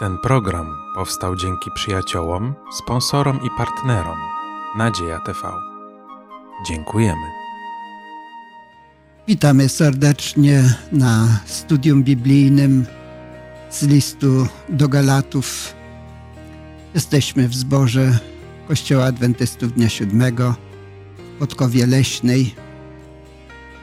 Ten 0.00 0.18
program 0.18 0.76
powstał 0.94 1.36
dzięki 1.36 1.70
przyjaciołom, 1.74 2.54
sponsorom 2.72 3.40
i 3.46 3.48
partnerom 3.58 4.18
Nadzieja 4.76 5.18
TV. 5.18 5.38
Dziękujemy. 6.66 7.26
Witamy 9.28 9.68
serdecznie 9.68 10.74
na 10.92 11.40
studium 11.46 12.02
biblijnym 12.02 12.86
z 13.70 13.82
listu 13.82 14.46
do 14.68 14.88
Galatów. 14.88 15.74
Jesteśmy 16.94 17.48
w 17.48 17.54
zborze 17.54 18.18
Kościoła 18.68 19.04
Adwentystów 19.04 19.72
Dnia 19.72 19.88
Siódmego 19.88 20.54
w 21.18 21.38
Podkowie 21.38 21.86
Leśnej. 21.86 22.54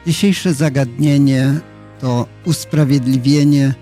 Dzisiejsze 0.06 0.54
zagadnienie 0.54 1.60
to 2.00 2.26
usprawiedliwienie 2.44 3.74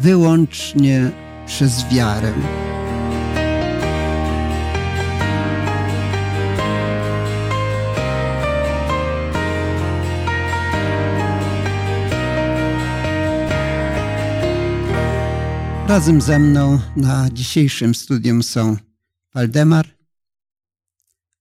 wyłącznie 0.00 1.10
przez 1.46 1.88
wiarę. 1.88 2.34
Razem 15.88 16.20
ze 16.20 16.38
mną 16.38 16.80
na 16.96 17.30
dzisiejszym 17.30 17.94
studium 17.94 18.42
są 18.42 18.76
Waldemar, 19.34 19.86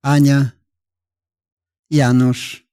Ania, 0.02 0.52
Janusz. 1.90 2.68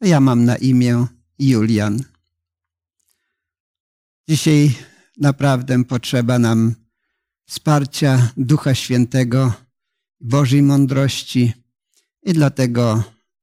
Ja 0.00 0.20
mam 0.20 0.44
na 0.44 0.56
imię 0.56 1.06
Julian. 1.38 2.04
Dzisiaj 4.28 4.91
naprawdę 5.22 5.84
potrzeba 5.84 6.38
nam 6.38 6.74
wsparcia 7.46 8.32
Ducha 8.36 8.74
Świętego, 8.74 9.52
Bożej 10.20 10.62
mądrości 10.62 11.52
i 12.22 12.32
dlatego 12.32 13.02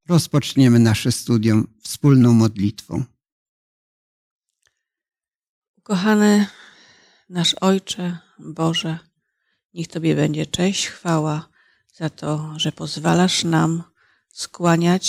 rozpoczniemy 0.09 0.79
nasze 0.79 1.11
studium 1.11 1.67
wspólną 1.81 2.33
modlitwą. 2.33 3.03
Kochany 5.83 6.47
nasz 7.29 7.55
Ojcze 7.61 8.17
Boże, 8.39 8.99
niech 9.73 9.87
Tobie 9.87 10.15
będzie 10.15 10.45
cześć, 10.45 10.87
chwała 10.87 11.49
za 11.93 12.09
to, 12.09 12.53
że 12.57 12.71
pozwalasz 12.71 13.43
nam 13.43 13.83
skłaniać 14.29 15.05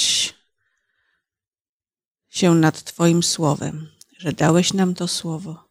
się 2.29 2.55
nad 2.55 2.85
Twoim 2.85 3.23
słowem, 3.23 3.89
że 4.19 4.33
dałeś 4.33 4.73
nam 4.73 4.95
to 4.95 5.09
słowo. 5.09 5.70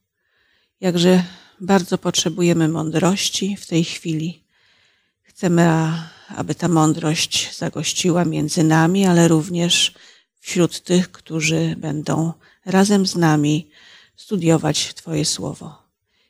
Jakże 0.82 1.24
bardzo 1.62 1.98
potrzebujemy 1.98 2.68
mądrości 2.68 3.58
w 3.58 3.68
tej 3.68 3.84
chwili. 3.84 4.44
Chcemy, 5.22 5.68
aby 6.28 6.56
ta 6.56 6.68
mądrość 6.68 7.58
zagościła 7.58 8.26
między 8.26 8.64
nami, 8.64 9.06
ale 9.06 9.28
również 9.28 9.94
wśród 10.40 10.84
tych, 10.84 11.12
którzy 11.12 11.76
będą 11.78 12.34
razem 12.66 13.06
z 13.06 13.16
nami 13.16 13.70
studiować 14.16 14.94
Twoje 14.94 15.26
słowo. 15.26 15.84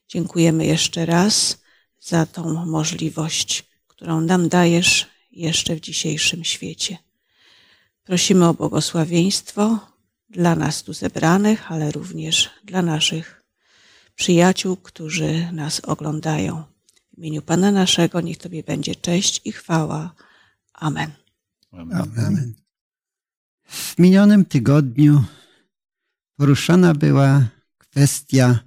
Dziękujemy 0.08 0.66
jeszcze 0.66 1.06
raz 1.06 1.58
za 2.00 2.26
tą 2.26 2.66
możliwość, 2.66 3.64
którą 3.88 4.22
nam 4.22 4.50
dajesz 4.50 5.08
jeszcze 5.32 5.76
w 5.76 5.80
dzisiejszym 5.80 6.44
świecie. 6.44 6.98
Prosimy 8.04 8.48
o 8.48 8.54
błogosławieństwo 8.54 9.80
dla 10.30 10.56
nas 10.56 10.84
tu 10.84 10.94
zebranych, 10.94 11.72
ale 11.72 11.92
również 11.92 12.50
dla 12.64 12.82
naszych 12.82 13.39
przyjaciół, 14.20 14.78
którzy 14.78 15.52
nas 15.52 15.80
oglądają. 15.80 16.64
W 17.14 17.18
imieniu 17.18 17.42
Pana 17.42 17.72
naszego 17.72 18.22
niech 18.22 18.38
Tobie 18.38 18.64
będzie 18.64 18.96
cześć 18.96 19.42
i 19.46 19.52
chwała. 19.52 20.16
Amen. 20.74 21.12
Amen. 21.72 22.54
W 23.64 24.00
minionym 24.00 24.46
tygodniu 24.46 25.24
poruszana 26.36 26.94
była 26.94 27.48
kwestia 27.78 28.60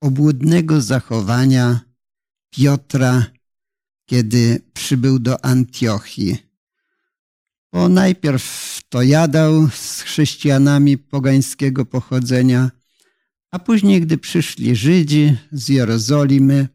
obłudnego 0.00 0.80
zachowania 0.80 1.80
Piotra, 2.50 3.26
kiedy 4.06 4.62
przybył 4.74 5.18
do 5.18 5.44
Antiochii. 5.44 6.36
Bo 7.72 7.88
najpierw 7.88 8.80
to 8.88 9.02
jadał 9.02 9.68
z 9.70 10.00
chrześcijanami 10.00 10.98
pogańskiego 10.98 11.84
pochodzenia, 11.86 12.70
a 13.52 13.58
później, 13.58 14.00
gdy 14.00 14.18
przyszli 14.18 14.76
Żydzi 14.76 15.36
z 15.52 15.68
Jerozolimy, 15.68 16.68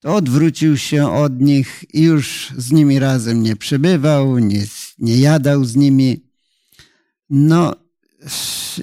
to 0.00 0.14
odwrócił 0.14 0.76
się 0.76 1.12
od 1.12 1.40
nich 1.40 1.84
i 1.94 2.02
już 2.02 2.52
z 2.56 2.72
nimi 2.72 2.98
razem 2.98 3.42
nie 3.42 3.56
przebywał, 3.56 4.38
nie, 4.38 4.66
nie 4.98 5.18
jadał 5.18 5.64
z 5.64 5.76
nimi. 5.76 6.26
No, 7.30 7.74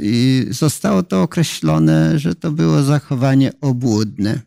i 0.01 0.45
zostało 0.49 1.03
to 1.03 1.21
określone, 1.21 2.19
że 2.19 2.35
to 2.35 2.51
było 2.51 2.83
zachowanie 2.83 3.51
obłudne. 3.61 4.41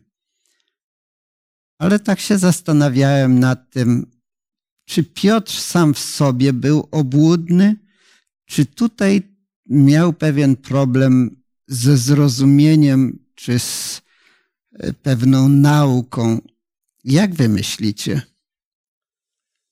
Ale 1.79 1.99
tak 1.99 2.19
się 2.19 2.37
zastanawiałem 2.37 3.39
nad 3.39 3.69
tym, 3.71 4.11
czy 4.85 5.03
Piotr 5.03 5.51
sam 5.51 5.93
w 5.93 5.99
sobie 5.99 6.53
był 6.53 6.87
obłudny, 6.91 7.75
czy 8.45 8.65
tutaj 8.65 9.21
miał 9.69 10.13
pewien 10.13 10.55
problem 10.55 11.44
ze 11.67 11.97
zrozumieniem, 11.97 13.19
czy 13.35 13.59
z 13.59 14.01
pewną 15.03 15.49
nauką. 15.49 16.41
Jak 17.03 17.33
wy 17.33 17.49
myślicie? 17.49 18.21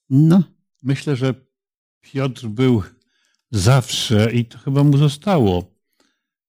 No. 0.10 0.44
Myślę, 0.84 1.16
że 1.16 1.34
Piotr 2.02 2.48
był 2.48 2.84
zawsze, 3.52 4.34
i 4.34 4.46
to 4.46 4.58
chyba 4.58 4.84
mu 4.84 4.98
zostało, 4.98 5.72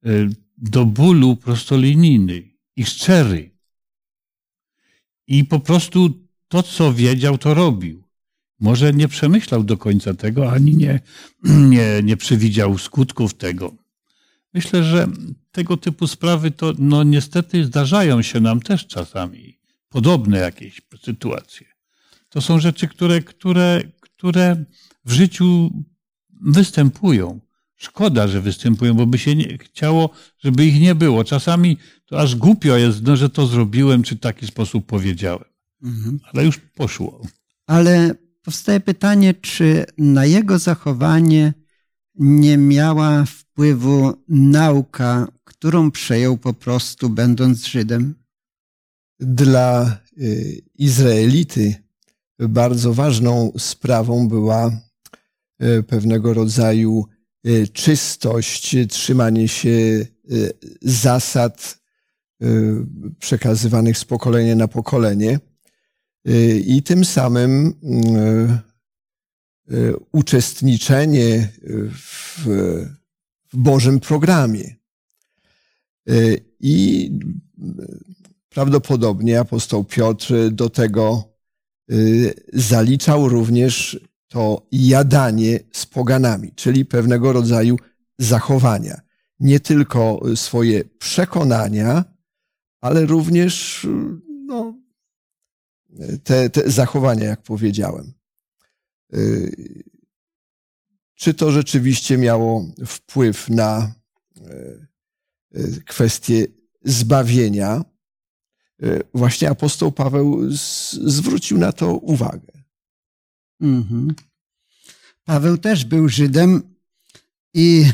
y, 0.06 0.28
do 0.56 0.84
bólu 0.84 1.36
prostolinijny 1.36 2.42
i 2.76 2.84
szczery. 2.84 3.50
I 5.26 5.44
po 5.44 5.60
prostu 5.60 6.10
to, 6.48 6.62
co 6.62 6.92
wiedział, 6.92 7.38
to 7.38 7.54
robił. 7.54 8.04
Może 8.60 8.92
nie 8.92 9.08
przemyślał 9.08 9.64
do 9.64 9.76
końca 9.76 10.14
tego, 10.14 10.52
ani 10.52 10.76
nie, 10.76 11.00
nie, 11.70 12.00
nie 12.02 12.16
przewidział 12.16 12.78
skutków 12.78 13.34
tego. 13.34 13.83
Myślę, 14.54 14.84
że 14.84 15.08
tego 15.52 15.76
typu 15.76 16.06
sprawy 16.06 16.50
to 16.50 16.72
no, 16.78 17.02
niestety 17.02 17.64
zdarzają 17.64 18.22
się 18.22 18.40
nam 18.40 18.60
też 18.60 18.86
czasami. 18.86 19.58
Podobne 19.88 20.38
jakieś 20.38 20.82
sytuacje. 21.02 21.66
To 22.28 22.40
są 22.40 22.60
rzeczy, 22.60 22.88
które, 22.88 23.22
które, 23.22 23.82
które 24.00 24.64
w 25.04 25.12
życiu 25.12 25.70
występują. 26.40 27.40
Szkoda, 27.76 28.28
że 28.28 28.40
występują, 28.40 28.94
bo 28.94 29.06
by 29.06 29.18
się 29.18 29.34
nie, 29.34 29.58
chciało, 29.58 30.10
żeby 30.38 30.66
ich 30.66 30.80
nie 30.80 30.94
było. 30.94 31.24
Czasami 31.24 31.78
to 32.06 32.20
aż 32.20 32.36
głupio 32.36 32.76
jest, 32.76 33.02
no, 33.02 33.16
że 33.16 33.30
to 33.30 33.46
zrobiłem, 33.46 34.02
czy 34.02 34.16
w 34.16 34.20
taki 34.20 34.46
sposób 34.46 34.86
powiedziałem. 34.86 35.44
Mhm. 35.82 36.20
Ale 36.32 36.44
już 36.44 36.58
poszło. 36.58 37.22
Ale 37.66 38.14
powstaje 38.42 38.80
pytanie, 38.80 39.34
czy 39.34 39.84
na 39.98 40.26
jego 40.26 40.58
zachowanie 40.58 41.54
nie 42.14 42.56
miała 42.56 43.24
wpływu 43.54 44.12
nauka, 44.28 45.28
którą 45.44 45.90
przejął 45.90 46.36
po 46.36 46.54
prostu 46.54 47.10
będąc 47.10 47.66
Żydem? 47.66 48.14
Dla 49.20 49.98
y, 50.18 50.62
Izraelity 50.74 51.74
bardzo 52.38 52.94
ważną 52.94 53.52
sprawą 53.58 54.28
była 54.28 54.80
y, 55.62 55.82
pewnego 55.82 56.34
rodzaju 56.34 57.04
y, 57.46 57.68
czystość, 57.68 58.76
trzymanie 58.88 59.48
się 59.48 60.06
zasad 60.82 61.84
przekazywanych 63.18 63.98
z 63.98 64.04
pokolenia 64.04 64.54
na 64.54 64.68
pokolenie 64.68 65.38
i 66.66 66.82
tym 66.82 67.04
samym 67.04 67.74
uczestniczenie 70.12 71.48
w, 71.92 72.46
w 73.54 73.56
Bożym 73.56 74.00
programie. 74.00 74.76
Y, 76.10 76.44
I 76.60 77.10
prawdopodobnie 78.48 79.40
apostoł 79.40 79.84
Piotr 79.84 80.50
do 80.50 80.70
tego 80.70 81.24
y, 81.92 82.34
zaliczał 82.52 83.28
również 83.28 84.00
to 84.28 84.66
jadanie 84.72 85.60
z 85.72 85.86
poganami, 85.86 86.52
czyli 86.54 86.84
pewnego 86.84 87.32
rodzaju 87.32 87.76
zachowania. 88.18 89.00
Nie 89.40 89.60
tylko 89.60 90.20
swoje 90.34 90.84
przekonania, 90.84 92.04
ale 92.80 93.06
również 93.06 93.86
no, 94.46 94.74
te, 96.24 96.50
te 96.50 96.70
zachowania, 96.70 97.24
jak 97.24 97.42
powiedziałem. 97.42 98.12
Czy 101.14 101.34
to 101.34 101.52
rzeczywiście 101.52 102.18
miało 102.18 102.66
wpływ 102.86 103.48
na 103.48 103.94
y, 104.36 104.86
y, 105.56 105.82
kwestię 105.86 106.46
zbawienia? 106.84 107.84
właśnie 109.14 109.50
apostoł 109.50 109.92
Paweł 109.92 110.40
zwrócił 111.04 111.58
na 111.58 111.72
to 111.72 111.94
uwagę. 111.94 112.52
Mhm. 113.60 114.14
Paweł 115.24 115.58
też 115.58 115.84
był 115.84 116.08
Żydem 116.08 116.62
i 117.54 117.84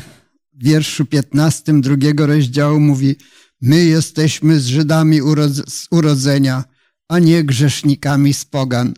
w 0.53 0.63
wierszu 0.63 1.05
15 1.05 1.81
drugiego 1.81 2.27
rozdziału 2.27 2.79
mówi 2.79 3.15
my 3.61 3.85
jesteśmy 3.85 4.59
z 4.59 4.65
Żydami 4.65 5.19
z 5.65 5.87
urodzenia, 5.91 6.63
a 7.07 7.19
nie 7.19 7.43
grzesznikami 7.43 8.33
z 8.33 8.45
pogan. 8.45 8.93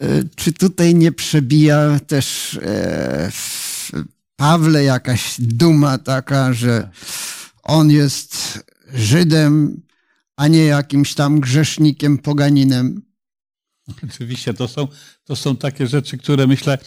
E, 0.00 0.24
czy 0.36 0.52
tutaj 0.52 0.94
nie 0.94 1.12
przebija 1.12 2.00
też 2.06 2.58
e, 2.62 3.30
w 3.32 3.92
Pawle 4.36 4.84
jakaś 4.84 5.34
duma 5.38 5.98
taka, 5.98 6.52
że 6.52 6.90
on 7.62 7.90
jest 7.90 8.60
Żydem, 8.94 9.82
a 10.36 10.48
nie 10.48 10.64
jakimś 10.64 11.14
tam 11.14 11.40
grzesznikiem, 11.40 12.18
poganinem? 12.18 13.02
Oczywiście, 14.04 14.54
to 14.54 14.68
są, 14.68 14.88
to 15.24 15.36
są 15.36 15.56
takie 15.56 15.86
rzeczy, 15.86 16.18
które 16.18 16.46
myślę 16.46 16.72
e, 16.72 16.78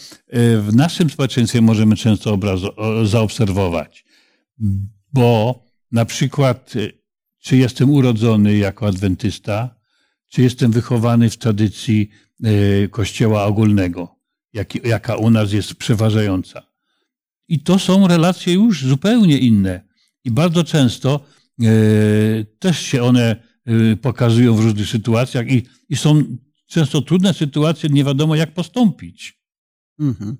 w 0.57 0.75
naszym 0.75 1.09
społeczeństwie 1.09 1.61
możemy 1.61 1.95
często 1.95 2.33
obrazo, 2.33 2.75
zaobserwować. 3.05 4.05
Bo 5.13 5.59
na 5.91 6.05
przykład, 6.05 6.73
czy 7.39 7.57
jestem 7.57 7.89
urodzony 7.89 8.57
jako 8.57 8.87
adwentysta, 8.87 9.75
czy 10.29 10.41
jestem 10.41 10.71
wychowany 10.71 11.29
w 11.29 11.37
tradycji 11.37 12.09
Kościoła 12.91 13.45
ogólnego, 13.45 14.15
jak, 14.53 14.85
jaka 14.85 15.15
u 15.15 15.29
nas 15.29 15.53
jest 15.53 15.75
przeważająca. 15.75 16.73
I 17.47 17.59
to 17.59 17.79
są 17.79 18.07
relacje 18.07 18.53
już 18.53 18.85
zupełnie 18.85 19.37
inne. 19.37 19.81
I 20.23 20.31
bardzo 20.31 20.63
często 20.63 21.25
e, 21.61 21.65
też 22.59 22.79
się 22.79 23.03
one 23.03 23.43
e, 23.65 23.95
pokazują 23.95 24.55
w 24.55 24.59
różnych 24.59 24.87
sytuacjach 24.87 25.51
i, 25.51 25.63
i 25.89 25.95
są 25.95 26.23
często 26.67 27.01
trudne 27.01 27.33
sytuacje, 27.33 27.89
nie 27.89 28.03
wiadomo 28.03 28.35
jak 28.35 28.53
postąpić. 28.53 29.39
Mhm. 29.99 30.37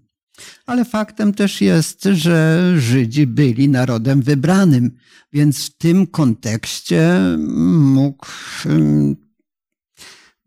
Ale 0.66 0.86
faktem 0.86 1.34
też 1.34 1.62
jest, 1.62 2.04
że 2.04 2.74
Żydzi 2.78 3.28
byli 3.28 3.70
narodem 3.70 4.22
wybranym, 4.22 4.92
więc 5.34 5.66
w 5.66 5.78
tym 5.78 6.08
kontekście 6.08 7.20
mógł 7.78 8.28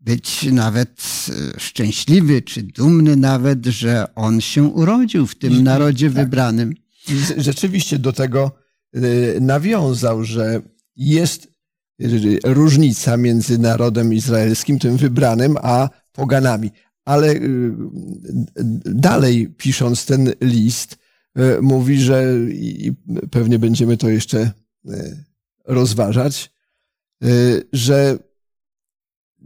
być 0.07 0.43
nawet 0.51 0.89
e, 1.29 1.59
szczęśliwy 1.59 2.41
czy 2.41 2.63
dumny 2.63 3.15
nawet, 3.15 3.65
że 3.65 4.15
on 4.15 4.41
się 4.41 4.63
urodził 4.63 5.27
w 5.27 5.35
tym 5.35 5.63
narodzie 5.63 6.07
tak. 6.07 6.15
wybranym. 6.15 6.73
Rzeczywiście 7.37 7.99
do 7.99 8.13
tego 8.13 8.51
e, 8.93 8.99
nawiązał, 9.39 10.23
że 10.23 10.61
jest 10.95 11.47
e, 12.01 12.07
różnica 12.53 13.17
między 13.17 13.57
narodem 13.57 14.13
izraelskim, 14.13 14.79
tym 14.79 14.97
wybranym, 14.97 15.57
a 15.61 15.89
poganami. 16.11 16.71
Ale 17.05 17.35
dalej 18.85 19.49
pisząc 19.57 20.05
ten 20.05 20.33
list, 20.41 20.97
mówi, 21.61 22.01
że 22.01 22.33
i 22.51 22.91
pewnie 23.31 23.59
będziemy 23.59 23.97
to 23.97 24.09
jeszcze 24.09 24.51
rozważać, 25.65 26.51
że 27.73 28.19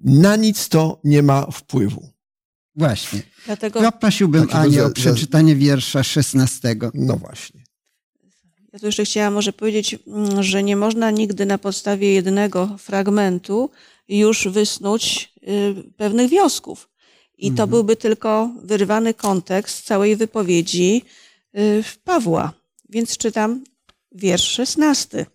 na 0.03 0.35
nic 0.35 0.69
to 0.69 0.99
nie 1.03 1.23
ma 1.23 1.51
wpływu. 1.51 2.09
Właśnie. 2.75 3.21
Dlatego... 3.45 3.81
Ja 3.81 3.91
prosiłbym 3.91 4.47
Anię 4.51 4.85
o 4.85 4.89
przeczytanie 4.89 5.55
wiersza 5.55 6.03
16. 6.03 6.75
No 6.93 7.17
właśnie. 7.17 7.63
Ja 8.73 8.79
tu 8.79 8.85
jeszcze 8.85 9.05
chciałam 9.05 9.33
może 9.33 9.53
powiedzieć, 9.53 9.95
mm, 10.07 10.43
że 10.43 10.63
nie 10.63 10.75
można 10.75 11.11
nigdy 11.11 11.45
na 11.45 11.57
podstawie 11.57 12.13
jednego 12.13 12.77
fragmentu 12.77 13.69
już 14.07 14.47
wysnuć 14.47 15.33
y, 15.43 15.93
pewnych 15.97 16.29
wniosków. 16.29 16.89
I 17.37 17.47
to 17.47 17.51
mhm. 17.51 17.69
byłby 17.69 17.95
tylko 17.95 18.49
wyrwany 18.63 19.13
kontekst 19.13 19.85
całej 19.85 20.15
wypowiedzi 20.15 21.01
y, 21.57 21.83
Pawła. 22.03 22.53
Więc 22.89 23.17
czytam 23.17 23.63
wiersz 24.11 24.47
16. 24.47 25.25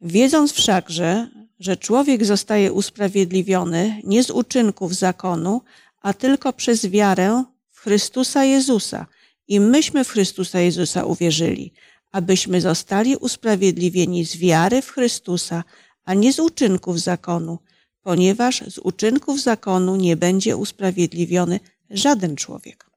Wiedząc 0.00 0.52
wszakże, 0.52 1.28
że 1.62 1.76
człowiek 1.76 2.24
zostaje 2.24 2.72
usprawiedliwiony 2.72 4.00
nie 4.04 4.24
z 4.24 4.30
uczynków 4.30 4.94
zakonu, 4.94 5.62
a 6.00 6.12
tylko 6.12 6.52
przez 6.52 6.86
wiarę 6.86 7.44
w 7.70 7.80
Chrystusa 7.80 8.44
Jezusa. 8.44 9.06
I 9.48 9.60
myśmy 9.60 10.04
w 10.04 10.08
Chrystusa 10.08 10.60
Jezusa 10.60 11.04
uwierzyli, 11.04 11.72
abyśmy 12.12 12.60
zostali 12.60 13.16
usprawiedliwieni 13.16 14.24
z 14.24 14.36
wiary 14.36 14.82
w 14.82 14.90
Chrystusa, 14.90 15.64
a 16.04 16.14
nie 16.14 16.32
z 16.32 16.38
uczynków 16.38 17.00
zakonu, 17.00 17.58
ponieważ 18.02 18.64
z 18.68 18.78
uczynków 18.78 19.42
zakonu 19.42 19.96
nie 19.96 20.16
będzie 20.16 20.56
usprawiedliwiony 20.56 21.60
żaden 21.90 22.36
człowiek. 22.36 22.90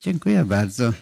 Dziękuję 0.00 0.44
bardzo. 0.44 0.92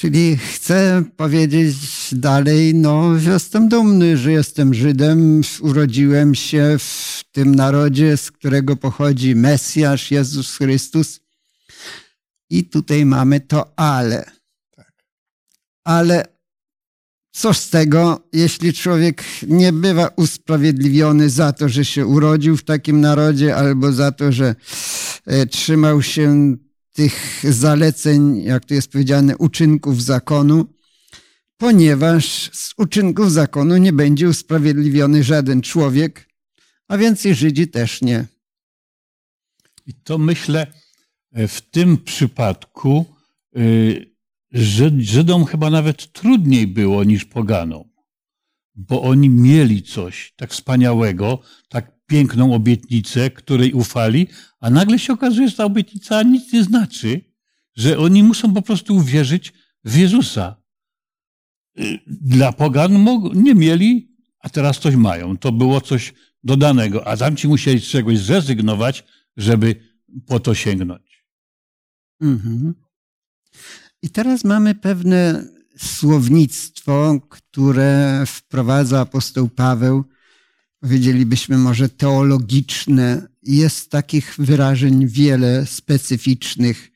Czyli 0.00 0.36
chcę 0.36 1.04
powiedzieć 1.16 1.76
dalej, 2.12 2.74
no, 2.74 3.16
jestem 3.16 3.68
dumny, 3.68 4.16
że 4.16 4.32
jestem 4.32 4.74
Żydem, 4.74 5.40
urodziłem 5.60 6.34
się 6.34 6.76
w 6.78 7.24
tym 7.32 7.54
narodzie, 7.54 8.16
z 8.16 8.30
którego 8.30 8.76
pochodzi 8.76 9.34
Mesjasz, 9.34 10.10
Jezus 10.10 10.56
Chrystus. 10.56 11.20
I 12.50 12.64
tutaj 12.64 13.06
mamy 13.06 13.40
to 13.40 13.78
ale. 13.78 14.30
Ale 15.84 16.24
co 17.32 17.54
z 17.54 17.70
tego, 17.70 18.28
jeśli 18.32 18.72
człowiek 18.72 19.24
nie 19.46 19.72
bywa 19.72 20.10
usprawiedliwiony 20.16 21.30
za 21.30 21.52
to, 21.52 21.68
że 21.68 21.84
się 21.84 22.06
urodził 22.06 22.56
w 22.56 22.64
takim 22.64 23.00
narodzie, 23.00 23.56
albo 23.56 23.92
za 23.92 24.12
to, 24.12 24.32
że 24.32 24.54
e, 25.26 25.46
trzymał 25.46 26.02
się 26.02 26.56
tych 26.92 27.44
zaleceń, 27.48 28.42
jak 28.42 28.64
to 28.64 28.74
jest 28.74 28.92
powiedziane, 28.92 29.36
uczynków 29.36 30.02
zakonu, 30.02 30.64
ponieważ 31.56 32.50
z 32.52 32.74
uczynków 32.76 33.32
zakonu 33.32 33.76
nie 33.76 33.92
będzie 33.92 34.28
usprawiedliwiony 34.28 35.24
żaden 35.24 35.62
człowiek, 35.62 36.28
a 36.88 36.98
więc 36.98 37.26
i 37.26 37.34
Żydzi 37.34 37.68
też 37.68 38.02
nie. 38.02 38.26
I 39.86 39.94
to 39.94 40.18
myślę 40.18 40.66
e, 41.32 41.48
w 41.48 41.60
tym 41.60 41.98
przypadku 41.98 43.06
że 44.52 44.90
Żydom 44.98 45.44
chyba 45.44 45.70
nawet 45.70 46.12
trudniej 46.12 46.66
było 46.66 47.04
niż 47.04 47.24
poganom, 47.24 47.84
bo 48.74 49.02
oni 49.02 49.28
mieli 49.28 49.82
coś 49.82 50.32
tak 50.36 50.50
wspaniałego, 50.50 51.38
tak 51.68 51.99
piękną 52.10 52.54
obietnicę, 52.54 53.30
której 53.30 53.72
ufali, 53.72 54.26
a 54.60 54.70
nagle 54.70 54.98
się 54.98 55.12
okazuje, 55.12 55.48
że 55.48 55.56
ta 55.56 55.64
obietnica 55.64 56.22
nic 56.22 56.52
nie 56.52 56.64
znaczy, 56.64 57.20
że 57.76 57.98
oni 57.98 58.22
muszą 58.22 58.54
po 58.54 58.62
prostu 58.62 58.96
uwierzyć 58.96 59.52
w 59.84 59.96
Jezusa. 59.96 60.56
Y, 61.78 61.98
dla 62.06 62.52
pogan 62.52 63.06
nie 63.34 63.54
mieli, 63.54 64.16
a 64.40 64.48
teraz 64.48 64.78
coś 64.78 64.94
mają. 64.94 65.36
To 65.36 65.52
było 65.52 65.80
coś 65.80 66.14
dodanego, 66.44 67.06
a 67.06 67.16
tamci 67.16 67.48
musieli 67.48 67.80
z 67.80 67.88
czegoś 67.88 68.18
zrezygnować, 68.18 69.04
żeby 69.36 69.76
po 70.26 70.40
to 70.40 70.54
sięgnąć. 70.54 71.24
Mhm. 72.20 72.74
I 74.02 74.10
teraz 74.10 74.44
mamy 74.44 74.74
pewne 74.74 75.44
słownictwo, 75.78 77.20
które 77.28 78.24
wprowadza 78.26 79.00
apostoł 79.00 79.48
Paweł 79.48 80.04
powiedzielibyśmy 80.80 81.58
może 81.58 81.88
teologiczne. 81.88 83.28
Jest 83.42 83.90
takich 83.90 84.34
wyrażeń 84.38 85.06
wiele 85.06 85.66
specyficznych, 85.66 86.90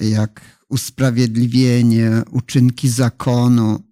jak 0.00 0.40
usprawiedliwienie, 0.68 2.22
uczynki 2.30 2.88
zakonu. 2.88 3.82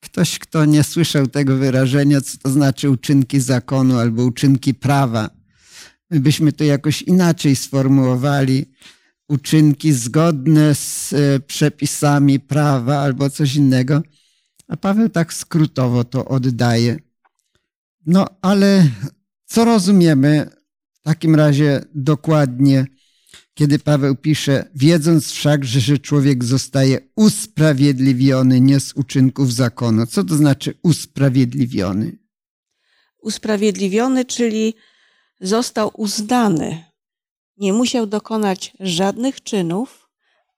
Ktoś, 0.00 0.38
kto 0.38 0.64
nie 0.64 0.84
słyszał 0.84 1.26
tego 1.26 1.56
wyrażenia, 1.56 2.20
co 2.20 2.38
to 2.38 2.50
znaczy 2.50 2.90
uczynki 2.90 3.40
zakonu 3.40 3.98
albo 3.98 4.24
uczynki 4.24 4.74
prawa, 4.74 5.30
my 6.10 6.20
byśmy 6.20 6.52
to 6.52 6.64
jakoś 6.64 7.02
inaczej 7.02 7.56
sformułowali. 7.56 8.66
Uczynki 9.28 9.92
zgodne 9.92 10.74
z 10.74 11.12
e, 11.12 11.40
przepisami 11.40 12.40
prawa 12.40 12.98
albo 12.98 13.30
coś 13.30 13.54
innego. 13.54 14.02
A 14.68 14.76
Paweł 14.76 15.08
tak 15.08 15.34
skrótowo 15.34 16.04
to 16.04 16.24
oddaje. 16.24 17.05
No 18.06 18.26
ale 18.42 18.90
co 19.46 19.64
rozumiemy 19.64 20.50
w 20.92 21.02
takim 21.02 21.34
razie 21.34 21.84
dokładnie, 21.94 22.86
kiedy 23.54 23.78
Paweł 23.78 24.16
pisze, 24.16 24.70
wiedząc 24.74 25.30
wszak, 25.30 25.64
że 25.64 25.98
człowiek 25.98 26.44
zostaje 26.44 26.98
usprawiedliwiony 27.16 28.60
nie 28.60 28.80
z 28.80 28.92
uczynków 28.92 29.52
zakonu. 29.52 30.06
Co 30.06 30.24
to 30.24 30.34
znaczy 30.34 30.74
usprawiedliwiony? 30.82 32.18
Usprawiedliwiony, 33.22 34.24
czyli 34.24 34.74
został 35.40 35.90
uznany. 35.94 36.84
Nie 37.56 37.72
musiał 37.72 38.06
dokonać 38.06 38.72
żadnych 38.80 39.42
czynów, 39.42 40.08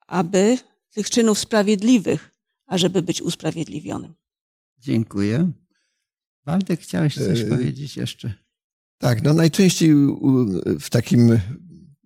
aby 0.07 0.57
tych 0.93 1.09
czynów 1.09 1.39
sprawiedliwych, 1.39 2.31
ażeby 2.65 3.01
być 3.01 3.21
usprawiedliwionym. 3.21 4.15
Dziękuję. 4.79 5.51
Waldek, 6.49 6.79
chciałeś 6.79 7.15
coś 7.15 7.39
E, 7.39 7.45
powiedzieć 7.45 7.97
jeszcze? 7.97 8.33
Tak, 8.97 9.23
no 9.23 9.33
najczęściej 9.33 9.91
w 10.79 10.89
takim, 10.89 11.39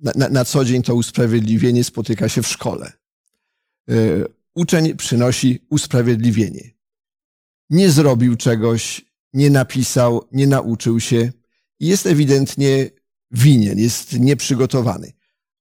na, 0.02 0.12
na, 0.16 0.30
na 0.30 0.46
co 0.46 0.66
dzień 0.66 0.84
to 0.84 0.96
usprawiedliwienie 0.96 1.84
spotyka 1.84 2.30
się 2.30 2.42
w 2.42 2.48
szkole. 2.48 2.92
E, 3.90 3.94
Uczeń 4.56 4.96
przynosi 4.96 5.60
usprawiedliwienie. 5.70 6.72
Nie 7.70 7.90
zrobił 7.90 8.36
czegoś, 8.36 9.06
nie 9.34 9.50
napisał, 9.50 10.28
nie 10.32 10.48
nauczył 10.48 11.00
się. 11.00 11.32
Jest 11.80 12.08
ewidentnie 12.08 12.90
winien, 13.32 13.80
jest 13.80 14.20
nieprzygotowany, 14.20 15.14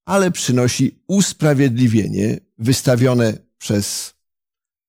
ale 0.04 0.30
przynosi 0.30 1.02
usprawiedliwienie 1.06 2.40
wystawione 2.58 3.38
przez 3.58 4.14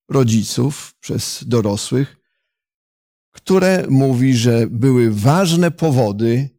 rodziców, 0.10 0.96
przez 1.00 1.44
dorosłych, 1.48 2.23
które 3.34 3.86
mówi, 3.90 4.34
że 4.34 4.68
były 4.68 5.12
ważne 5.12 5.72
powody, 5.72 6.50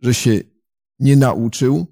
że 0.00 0.14
się 0.14 0.40
nie 0.98 1.16
nauczył, 1.16 1.86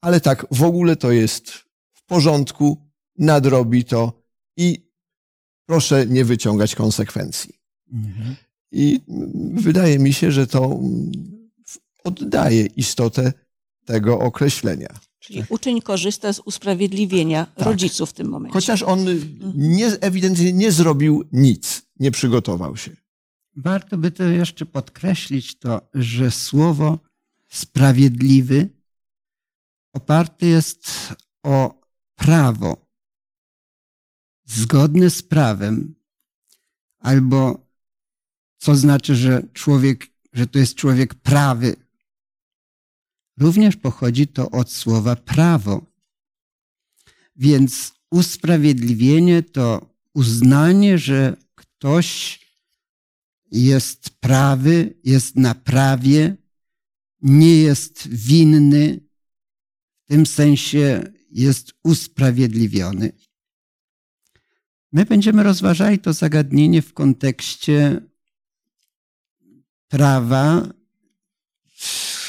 ale 0.00 0.20
tak 0.20 0.46
w 0.50 0.62
ogóle 0.62 0.96
to 0.96 1.12
jest 1.12 1.50
w 1.92 2.04
porządku, 2.06 2.90
nadrobi 3.18 3.84
to 3.84 4.22
i 4.56 4.90
proszę 5.66 6.06
nie 6.06 6.24
wyciągać 6.24 6.74
konsekwencji. 6.74 7.54
Mhm. 7.92 8.36
I 8.72 9.00
wydaje 9.54 9.98
mi 9.98 10.12
się, 10.12 10.32
że 10.32 10.46
to 10.46 10.80
oddaje 12.04 12.66
istotę 12.66 13.32
tego 13.84 14.18
określenia. 14.18 14.88
Czyli 15.18 15.44
uczeń 15.48 15.82
korzysta 15.82 16.32
z 16.32 16.40
usprawiedliwienia 16.40 17.46
rodziców 17.56 18.10
w 18.10 18.12
tym 18.12 18.28
momencie. 18.28 18.52
Chociaż 18.52 18.82
on 18.82 19.06
nie, 19.54 19.86
ewidentnie 19.86 20.52
nie 20.52 20.72
zrobił 20.72 21.24
nic, 21.32 21.82
nie 22.00 22.10
przygotował 22.10 22.76
się. 22.76 23.03
Warto 23.56 23.98
by 23.98 24.10
to 24.10 24.24
jeszcze 24.24 24.66
podkreślić 24.66 25.58
to, 25.58 25.88
że 25.94 26.30
słowo 26.30 26.98
sprawiedliwy 27.48 28.68
oparte 29.92 30.46
jest 30.46 31.14
o 31.42 31.80
prawo 32.14 32.86
zgodne 34.44 35.10
z 35.10 35.22
prawem, 35.22 35.94
albo 36.98 37.66
co 38.58 38.76
znaczy, 38.76 39.14
że 39.16 39.42
człowiek, 39.52 40.06
że 40.32 40.46
to 40.46 40.58
jest 40.58 40.74
człowiek 40.74 41.14
prawy. 41.14 41.76
Również 43.38 43.76
pochodzi 43.76 44.26
to 44.26 44.50
od 44.50 44.72
słowa 44.72 45.16
prawo. 45.16 45.86
Więc 47.36 47.94
usprawiedliwienie 48.10 49.42
to 49.42 49.94
uznanie, 50.14 50.98
że 50.98 51.36
ktoś 51.54 52.43
jest 53.54 54.10
prawy, 54.10 54.94
jest 55.04 55.36
na 55.36 55.54
prawie, 55.54 56.36
nie 57.22 57.56
jest 57.62 58.08
winny, 58.08 59.00
w 60.04 60.08
tym 60.08 60.26
sensie 60.26 61.02
jest 61.30 61.72
usprawiedliwiony. 61.84 63.12
My 64.92 65.04
będziemy 65.04 65.42
rozważali 65.42 65.98
to 65.98 66.12
zagadnienie 66.12 66.82
w 66.82 66.92
kontekście 66.92 68.00
prawa, 69.88 70.68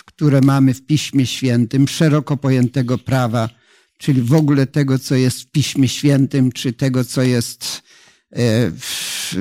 które 0.06 0.42
mamy 0.42 0.74
w 0.74 0.86
Piśmie 0.86 1.26
Świętym, 1.26 1.88
szeroko 1.88 2.38
pojętego 2.38 2.98
prawa, 2.98 3.50
czyli 3.98 4.22
w 4.22 4.34
ogóle 4.34 4.68
tego, 4.68 5.00
co 5.00 5.16
jest 5.16 5.42
w 5.42 5.52
Piśmie 5.52 5.88
Świętym, 5.88 6.52
czy 6.52 6.74
tego, 6.74 7.06
co 7.06 7.22
jest 7.22 7.84
e, 8.32 8.72
w 8.72 9.36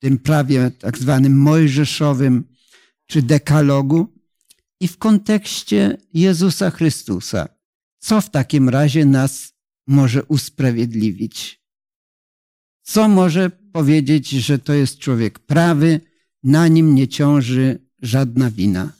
tym 0.00 0.18
prawie 0.18 0.70
tak 0.70 0.98
zwanym 0.98 1.38
mojżeszowym, 1.38 2.44
czy 3.06 3.22
dekalogu, 3.22 4.20
i 4.80 4.88
w 4.88 4.98
kontekście 4.98 5.96
Jezusa 6.14 6.70
Chrystusa. 6.70 7.48
Co 7.98 8.20
w 8.20 8.30
takim 8.30 8.68
razie 8.68 9.04
nas 9.04 9.52
może 9.86 10.24
usprawiedliwić? 10.24 11.60
Co 12.82 13.08
może 13.08 13.50
powiedzieć, 13.50 14.28
że 14.30 14.58
to 14.58 14.72
jest 14.72 14.98
człowiek 14.98 15.38
prawy, 15.38 16.00
na 16.42 16.68
nim 16.68 16.94
nie 16.94 17.08
ciąży 17.08 17.78
żadna 18.02 18.50
wina? 18.50 18.92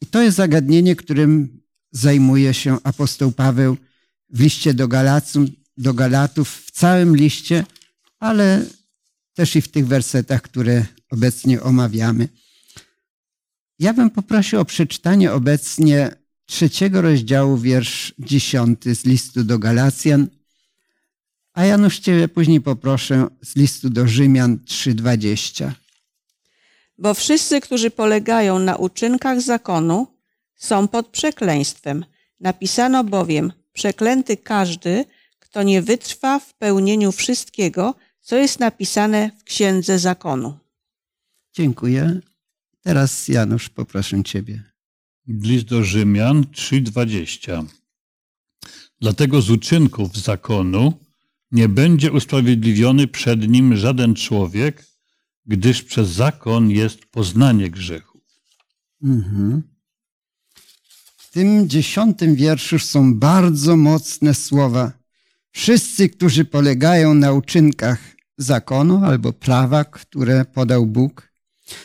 I 0.00 0.06
to 0.06 0.22
jest 0.22 0.36
zagadnienie, 0.36 0.96
którym 0.96 1.60
zajmuje 1.92 2.54
się 2.54 2.78
apostoł 2.84 3.32
Paweł 3.32 3.76
w 4.30 4.40
liście 4.40 4.74
do, 4.74 4.88
do 5.76 5.94
Galatów, 5.94 6.62
w 6.66 6.70
całym 6.70 7.16
liście, 7.16 7.64
ale 8.18 8.66
też 9.36 9.56
i 9.56 9.62
w 9.62 9.68
tych 9.68 9.86
wersetach, 9.86 10.42
które 10.42 10.84
obecnie 11.10 11.62
omawiamy. 11.62 12.28
Ja 13.78 13.92
bym 13.92 14.10
poprosił 14.10 14.60
o 14.60 14.64
przeczytanie 14.64 15.32
obecnie 15.32 16.10
trzeciego 16.46 17.02
rozdziału, 17.02 17.56
wiersz 17.56 18.14
dziesiąty 18.18 18.94
z 18.94 19.04
listu 19.04 19.44
do 19.44 19.58
Galacjan, 19.58 20.26
a 21.52 21.64
Janusz 21.64 21.98
Ciebie 21.98 22.28
później 22.28 22.60
poproszę 22.60 23.26
z 23.42 23.56
listu 23.56 23.90
do 23.90 24.08
Rzymian 24.08 24.58
3,20. 24.66 25.70
Bo 26.98 27.14
wszyscy, 27.14 27.60
którzy 27.60 27.90
polegają 27.90 28.58
na 28.58 28.76
uczynkach 28.76 29.40
zakonu, 29.40 30.06
są 30.54 30.88
pod 30.88 31.08
przekleństwem. 31.08 32.04
Napisano 32.40 33.04
bowiem, 33.04 33.52
przeklęty 33.72 34.36
każdy, 34.36 35.04
kto 35.38 35.62
nie 35.62 35.82
wytrwa 35.82 36.38
w 36.38 36.54
pełnieniu 36.54 37.12
wszystkiego, 37.12 37.94
co 38.26 38.36
jest 38.36 38.60
napisane 38.60 39.30
w 39.38 39.44
księdze 39.44 39.98
zakonu. 39.98 40.58
Dziękuję. 41.54 42.20
Teraz 42.82 43.28
Janusz, 43.28 43.68
poproszę 43.68 44.24
Ciebie. 44.24 44.62
List 45.28 45.64
do 45.66 45.84
Rzymian 45.84 46.42
3:20. 46.42 47.66
Dlatego 49.00 49.42
z 49.42 49.50
uczynków 49.50 50.16
zakonu 50.16 50.92
nie 51.52 51.68
będzie 51.68 52.12
usprawiedliwiony 52.12 53.08
przed 53.08 53.48
nim 53.48 53.76
żaden 53.76 54.14
człowiek, 54.14 54.84
gdyż 55.44 55.82
przez 55.82 56.08
zakon 56.08 56.70
jest 56.70 57.06
poznanie 57.06 57.70
grzechu. 57.70 58.20
Mhm. 59.02 59.62
W 61.16 61.30
tym 61.30 61.68
dziesiątym 61.68 62.34
wierszu 62.34 62.78
są 62.78 63.14
bardzo 63.14 63.76
mocne 63.76 64.34
słowa. 64.34 64.92
Wszyscy, 65.50 66.08
którzy 66.08 66.44
polegają 66.44 67.14
na 67.14 67.32
uczynkach 67.32 68.15
zakonu 68.38 69.04
albo 69.04 69.32
prawa, 69.32 69.84
które 69.84 70.44
podał 70.44 70.86
Bóg, 70.86 71.32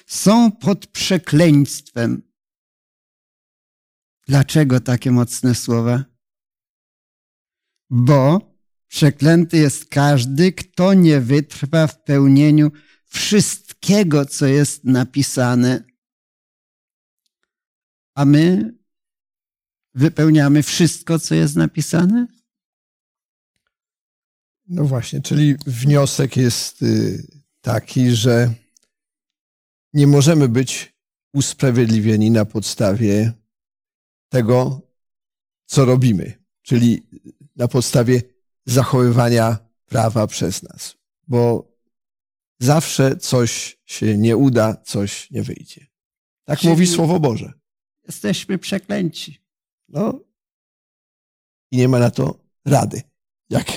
są 0.06 0.52
pod 0.52 0.88
przekleństwem. 0.88 2.32
Dlaczego 4.28 4.80
takie 4.80 5.12
mocne 5.12 5.56
słowa? 5.56 6.06
Bo 7.90 8.52
przeklęty 8.88 9.58
jest 9.58 9.86
każdy, 9.86 10.52
kto 10.52 10.94
nie 10.94 11.22
wytrwa 11.22 11.88
w 11.88 12.04
pełnieniu 12.04 12.72
wszystkiego, 13.06 14.26
co 14.26 14.46
jest 14.46 14.84
napisane. 14.84 15.84
A 18.16 18.26
my 18.26 18.74
wypełniamy 19.94 20.64
wszystko, 20.64 21.20
co 21.20 21.36
jest 21.36 21.56
napisane? 21.56 22.28
No 24.72 24.86
właśnie, 24.86 25.22
czyli 25.22 25.56
wniosek 25.66 26.38
jest 26.38 26.82
y, 26.82 27.28
taki, 27.62 28.12
że 28.12 28.54
nie 29.94 30.08
możemy 30.08 30.50
być 30.50 30.96
usprawiedliwieni 31.34 32.32
na 32.32 32.46
podstawie 32.46 33.34
tego, 34.30 34.82
co 35.66 35.86
robimy, 35.86 36.44
czyli 36.62 37.08
na 37.56 37.68
podstawie 37.68 38.22
zachowywania 38.66 39.58
prawa 39.86 40.28
przez 40.28 40.64
nas, 40.64 40.96
bo 41.28 41.72
zawsze 42.60 43.18
coś 43.18 43.80
się 43.86 44.18
nie 44.18 44.38
uda, 44.38 44.76
coś 44.76 45.32
nie 45.32 45.44
wyjdzie. 45.44 45.88
Tak 46.46 46.60
Czyli- 46.60 46.70
mówi 46.70 46.88
Słowo 46.88 47.20
Boże. 47.20 47.54
Jesteśmy 48.08 48.58
przeklęci. 48.58 49.42
No 49.88 50.20
i 51.72 51.78
nie 51.78 51.88
ma 51.88 52.00
na 52.00 52.12
to 52.12 52.44
rady, 52.66 53.02
jak, 53.50 53.68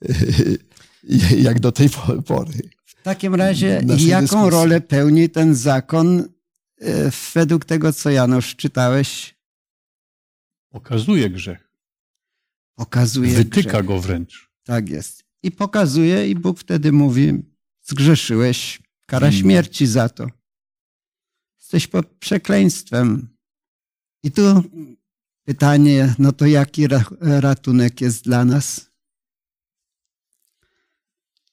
jak 1.46 1.60
do 1.60 1.72
tej 1.72 1.90
po- 1.90 2.22
pory. 2.22 2.52
W 2.86 3.02
takim 3.02 3.34
razie, 3.34 3.82
naszej 3.84 4.06
jaką 4.06 4.22
dyskusji. 4.22 4.50
rolę 4.50 4.80
pełni 4.80 5.28
ten 5.30 5.54
zakon 5.54 6.28
e, 6.80 7.10
według 7.34 7.64
tego, 7.64 7.92
co 7.92 8.10
Janusz 8.10 8.56
czytałeś? 8.56 9.34
Pokazuje 10.72 11.30
grzech. 11.30 11.70
Pokazuje. 12.74 13.32
Wytyka 13.32 13.70
grzech. 13.70 13.86
go 13.86 14.00
wręcz. 14.00 14.50
Tak 14.64 14.88
jest. 14.88 15.24
I 15.42 15.50
pokazuje, 15.50 16.30
i 16.30 16.34
Bóg 16.34 16.58
wtedy 16.60 16.92
mówi: 16.92 17.42
Zgrzeszyłeś, 17.82 18.82
kara 19.06 19.32
śmierci 19.32 19.86
za 19.86 20.08
to. 20.08 20.26
Jesteś 21.58 21.86
pod 21.86 22.06
przekleństwem. 22.06 23.28
I 24.22 24.30
tu 24.30 24.42
pytanie: 25.44 26.14
no 26.18 26.32
to 26.32 26.46
jaki 26.46 26.86
ra- 26.88 27.04
ratunek 27.20 28.00
jest 28.00 28.24
dla 28.24 28.44
nas? 28.44 28.89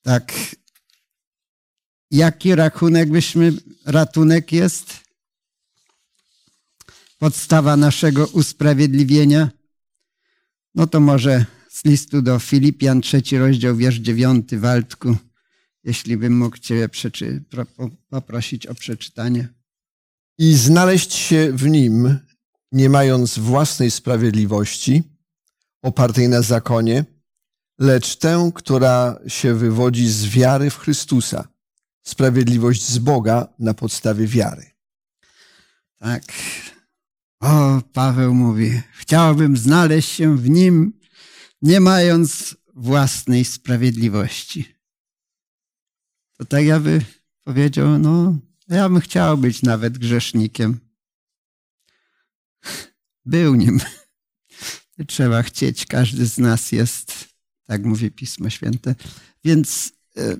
Tak, 0.08 0.34
jaki 2.12 2.56
rachunek 2.56 3.10
byśmy, 3.10 3.54
ratunek 3.86 4.52
jest? 4.52 4.94
Podstawa 7.18 7.78
naszego 7.78 8.28
usprawiedliwienia? 8.28 9.50
No 10.76 10.88
to 10.88 11.00
może 11.00 11.46
z 11.70 11.86
listu 11.86 12.22
do 12.22 12.40
Filipian, 12.40 13.02
trzeci 13.02 13.38
rozdział, 13.38 13.76
wiersz 13.76 13.96
dziewiąty, 13.96 14.60
Waldku, 14.60 15.16
jeśli 15.84 16.18
bym 16.18 16.38
mógł 16.38 16.58
przeczy, 16.92 17.44
poprosić 18.10 18.68
o 18.68 18.76
przeczytanie. 18.76 19.48
I 20.38 20.54
znaleźć 20.54 21.14
się 21.14 21.52
w 21.54 21.68
nim, 21.68 22.20
nie 22.72 22.90
mając 22.90 23.40
własnej 23.40 23.92
sprawiedliwości, 23.92 25.04
opartej 25.82 26.30
na 26.30 26.42
zakonie, 26.42 27.17
lecz 27.80 28.16
tę, 28.16 28.52
która 28.56 29.20
się 29.28 29.54
wywodzi 29.54 30.10
z 30.10 30.26
wiary 30.26 30.70
w 30.70 30.78
Chrystusa, 30.78 31.48
sprawiedliwość 32.04 32.90
z 32.90 32.98
Boga 32.98 33.48
na 33.60 33.74
podstawie 33.74 34.28
wiary. 34.28 34.72
Tak. 35.98 36.24
O, 37.40 37.82
Paweł 37.94 38.34
mówi, 38.34 38.82
chciałbym 38.94 39.58
znaleźć 39.58 40.10
się 40.10 40.38
w 40.38 40.50
nim, 40.50 41.00
nie 41.62 41.80
mając 41.80 42.56
własnej 42.76 43.46
sprawiedliwości. 43.46 44.76
To 46.38 46.46
tak 46.46 46.66
ja 46.66 46.80
by 46.80 47.02
powiedział, 47.44 48.00
no, 48.00 48.38
ja 48.68 48.90
bym 48.90 49.00
chciał 49.00 49.38
być 49.38 49.62
nawet 49.62 49.98
grzesznikiem. 49.98 50.80
Był 53.26 53.56
nim. 53.56 53.80
Trzeba 55.08 55.44
chcieć, 55.44 55.86
każdy 55.86 56.26
z 56.26 56.38
nas 56.38 56.72
jest, 56.72 57.27
tak 57.68 57.86
mówi 57.86 58.12
Pismo 58.12 58.50
Święte. 58.50 58.96
Więc 59.44 59.94
e, 60.18 60.36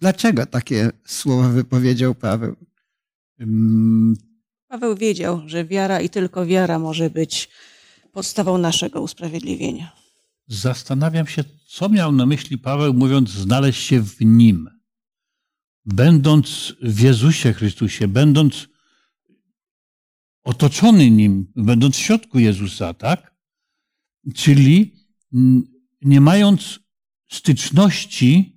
dlaczego 0.00 0.46
takie 0.46 0.90
słowa 1.04 1.48
wypowiedział 1.48 2.14
Paweł? 2.14 2.56
Paweł 4.68 4.96
wiedział, 4.96 5.42
że 5.46 5.64
wiara 5.64 6.00
i 6.00 6.08
tylko 6.08 6.46
wiara 6.46 6.78
może 6.78 7.10
być 7.10 7.48
podstawą 8.12 8.58
naszego 8.58 9.02
usprawiedliwienia. 9.02 9.92
Zastanawiam 10.48 11.26
się, 11.26 11.44
co 11.66 11.88
miał 11.88 12.12
na 12.12 12.26
myśli 12.26 12.58
Paweł, 12.58 12.94
mówiąc 12.94 13.30
znaleźć 13.30 13.86
się 13.86 14.00
w 14.00 14.20
nim. 14.20 14.70
Będąc 15.84 16.74
w 16.82 17.00
Jezusie 17.00 17.52
Chrystusie, 17.52 18.08
będąc 18.08 18.68
otoczony 20.44 21.10
nim, 21.10 21.52
będąc 21.56 21.96
w 21.96 22.00
środku 22.00 22.38
Jezusa, 22.38 22.94
tak? 22.94 23.36
Czyli 24.34 24.94
nie 26.02 26.20
mając 26.20 26.80
styczności 27.30 28.56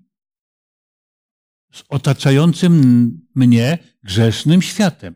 z 1.74 1.84
otaczającym 1.90 3.12
mnie 3.36 3.78
grzesznym 4.04 4.62
światem. 4.62 5.16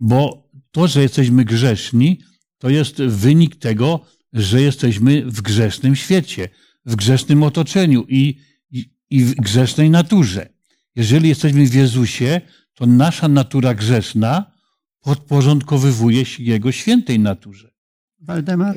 Bo 0.00 0.50
to, 0.70 0.88
że 0.88 1.02
jesteśmy 1.02 1.44
grzeszni, 1.44 2.20
to 2.58 2.70
jest 2.70 3.02
wynik 3.02 3.56
tego, 3.56 4.06
że 4.32 4.62
jesteśmy 4.62 5.30
w 5.30 5.42
grzesznym 5.42 5.96
świecie, 5.96 6.48
w 6.84 6.96
grzesznym 6.96 7.42
otoczeniu 7.42 8.04
i, 8.08 8.38
i, 8.70 8.90
i 9.10 9.24
w 9.24 9.34
grzesznej 9.34 9.90
naturze. 9.90 10.48
Jeżeli 10.94 11.28
jesteśmy 11.28 11.66
w 11.66 11.74
Jezusie, 11.74 12.40
to 12.74 12.86
nasza 12.86 13.28
natura 13.28 13.74
grzeszna 13.74 14.54
podporządkowywuje 15.00 16.24
się 16.24 16.42
Jego 16.42 16.72
świętej 16.72 17.18
naturze. 17.18 17.70
Waldemar? 18.20 18.76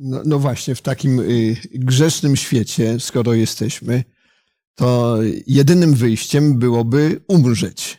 No, 0.00 0.22
no 0.24 0.38
właśnie, 0.38 0.74
w 0.74 0.82
takim 0.82 1.20
y, 1.20 1.56
grzesznym 1.74 2.36
świecie, 2.36 3.00
skoro 3.00 3.34
jesteśmy, 3.34 4.04
to 4.74 5.18
jedynym 5.46 5.94
wyjściem 5.94 6.58
byłoby 6.58 7.20
umrzeć. 7.28 7.98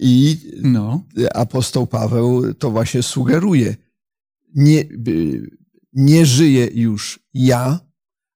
I 0.00 0.36
no. 0.62 1.04
apostoł 1.34 1.86
Paweł 1.86 2.54
to 2.54 2.70
właśnie 2.70 3.02
sugeruje. 3.02 3.76
Nie, 4.54 4.84
nie 5.92 6.26
żyję 6.26 6.68
już 6.72 7.20
ja, 7.34 7.80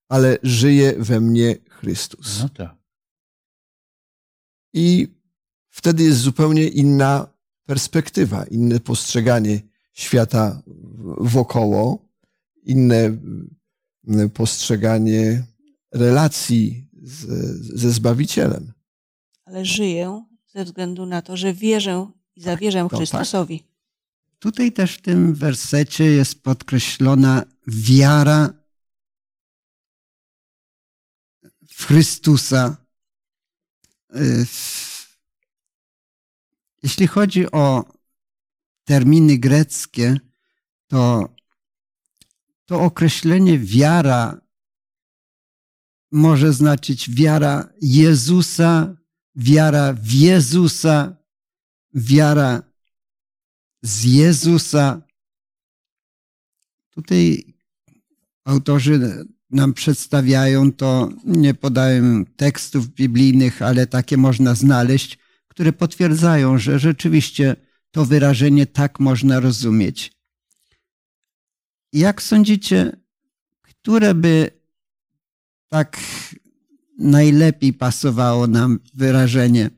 ale 0.08 0.38
żyje 0.42 0.94
we 0.98 1.20
mnie 1.20 1.56
Chrystus. 1.70 2.40
No 2.42 2.48
tak. 2.48 2.76
I 4.74 5.08
wtedy 5.70 6.02
jest 6.02 6.18
zupełnie 6.18 6.68
inna 6.68 7.32
perspektywa, 7.66 8.44
inne 8.44 8.80
postrzeganie 8.80 9.60
świata 9.92 10.62
wokoło, 11.18 12.08
inne 12.62 13.18
postrzeganie 14.34 15.46
relacji 15.92 16.88
z, 17.02 17.26
ze 17.80 17.90
Zbawicielem. 17.90 18.72
Ale 19.44 19.64
żyję 19.64 20.24
ze 20.46 20.64
względu 20.64 21.06
na 21.06 21.22
to, 21.22 21.36
że 21.36 21.54
wierzę 21.54 22.10
i 22.36 22.42
zawierzę 22.42 22.88
tak, 22.90 22.98
Chrystusowi. 22.98 23.60
Tak. 23.60 23.68
Tutaj 24.38 24.72
też 24.72 24.94
w 24.94 25.02
tym 25.02 25.34
wersecie 25.34 26.04
jest 26.04 26.42
podkreślona 26.42 27.44
wiara 27.66 28.50
w 31.68 31.84
Chrystusa. 31.86 32.76
Jeśli 36.82 37.06
chodzi 37.06 37.50
o 37.50 37.84
terminy 38.84 39.38
greckie, 39.38 40.20
to 40.86 41.28
to 42.72 42.80
określenie 42.80 43.58
wiara 43.58 44.40
może 46.12 46.52
znaczyć 46.52 47.10
wiara 47.10 47.72
Jezusa, 47.82 48.96
wiara 49.36 49.92
w 49.92 50.12
Jezusa, 50.12 51.16
wiara 51.94 52.62
z 53.82 54.04
Jezusa. 54.04 55.02
Tutaj 56.90 57.54
autorzy 58.44 59.24
nam 59.50 59.74
przedstawiają 59.74 60.72
to, 60.72 61.08
nie 61.24 61.54
podają 61.54 62.24
tekstów 62.24 62.88
biblijnych, 62.88 63.62
ale 63.62 63.86
takie 63.86 64.16
można 64.16 64.54
znaleźć, 64.54 65.18
które 65.48 65.72
potwierdzają, 65.72 66.58
że 66.58 66.78
rzeczywiście 66.78 67.56
to 67.90 68.04
wyrażenie 68.04 68.66
tak 68.66 69.00
można 69.00 69.40
rozumieć. 69.40 70.21
Jak 71.92 72.22
sądzicie, 72.22 72.96
które 73.62 74.14
by 74.14 74.50
tak 75.68 76.00
najlepiej 76.98 77.72
pasowało 77.72 78.46
nam 78.46 78.80
wyrażenie 78.94 79.70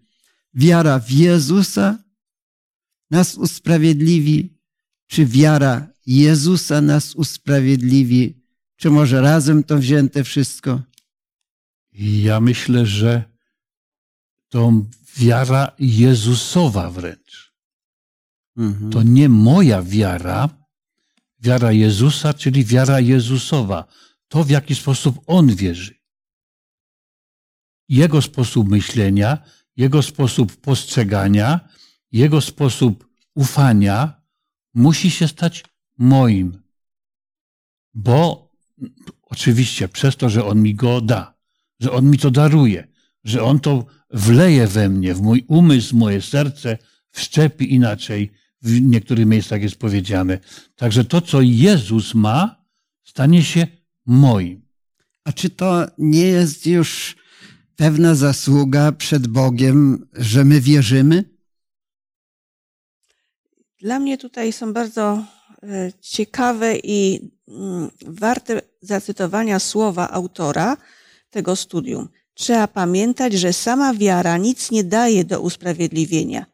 wiara 0.55 0.99
w 0.99 1.11
Jezusa 1.11 1.99
nas 3.11 3.35
usprawiedliwi, 3.35 4.59
czy 5.07 5.27
wiara 5.27 5.87
Jezusa 6.07 6.81
nas 6.81 7.15
usprawiedliwi, 7.15 8.43
czy 8.77 8.91
może 8.91 9.21
razem 9.21 9.65
to 9.65 9.79
wzięte 9.79 10.25
wszystko? 10.25 10.83
Ja 11.93 12.41
myślę, 12.41 12.87
że 12.87 13.25
to 14.49 14.73
wiara 15.17 15.73
Jezusowa 15.79 16.91
wręcz. 16.91 17.55
Mhm. 18.57 18.91
To 18.91 19.03
nie 19.03 19.29
moja 19.29 19.83
wiara, 19.83 20.64
wiara 21.45 21.73
Jezusa, 21.73 22.35
czyli 22.35 22.65
wiara 22.65 23.01
Jezusowa. 23.01 23.85
To, 24.29 24.45
w 24.45 24.51
jaki 24.51 24.75
sposób 24.75 25.21
On 25.27 25.57
wierzy. 25.57 25.95
Jego 27.89 28.23
sposób 28.23 28.69
myślenia, 28.69 29.39
Jego 29.77 30.03
sposób 30.03 30.57
postrzegania, 30.57 31.61
Jego 32.13 32.41
sposób 32.41 33.09
ufania 33.35 34.23
musi 34.75 35.11
się 35.11 35.29
stać 35.29 35.65
moim. 35.99 36.63
Bo 37.95 38.51
oczywiście 39.23 39.89
przez 39.89 40.17
to, 40.17 40.29
że 40.29 40.45
On 40.45 40.63
mi 40.63 40.75
go 40.75 41.01
da, 41.01 41.35
że 41.81 41.93
On 41.93 42.11
mi 42.11 42.19
to 42.19 42.31
daruje, 42.31 42.89
że 43.25 43.43
On 43.43 43.61
to 43.61 43.87
wleje 44.11 44.67
we 44.67 44.89
mnie, 44.89 45.15
w 45.15 45.23
mój 45.23 45.45
umysł, 45.49 45.97
moje 45.97 46.23
serce, 46.23 46.79
wszczepi 47.11 47.75
inaczej, 47.75 48.33
w 48.65 48.83
niektórych 48.83 49.27
miejscach 49.27 49.63
jest 49.63 49.77
powiedziane. 49.77 50.39
Także 50.77 51.05
to, 51.05 51.21
co 51.21 51.41
Jezus 51.41 52.15
ma, 52.15 52.65
stanie 53.05 53.43
się 53.43 53.67
moim. 54.07 54.63
A 55.25 55.33
czy 55.33 55.51
to 55.51 55.87
nie 55.99 56.27
jest 56.27 56.67
już 56.67 57.17
pewna 57.77 58.15
zasługa 58.15 58.93
przed 58.93 59.27
Bogiem, 59.27 60.09
że 60.13 60.45
my 60.45 60.61
wierzymy? 60.61 61.25
Dla 63.81 63.99
mnie 63.99 64.19
tutaj 64.19 64.53
są 64.53 64.73
bardzo 64.73 65.25
e, 65.63 65.93
ciekawe 66.01 66.77
i 66.77 67.31
mm, 67.49 67.91
warte 68.07 68.61
zacytowania 68.81 69.59
słowa 69.59 70.11
autora 70.11 70.77
tego 71.31 71.57
studium. 71.57 72.09
Trzeba 72.35 72.69
pamiętać, 72.69 73.33
że 73.33 73.53
sama 73.53 73.95
wiara 73.95 74.37
nic 74.37 74.71
nie 74.71 74.85
daje 74.85 75.25
do 75.25 75.41
usprawiedliwienia, 75.41 76.47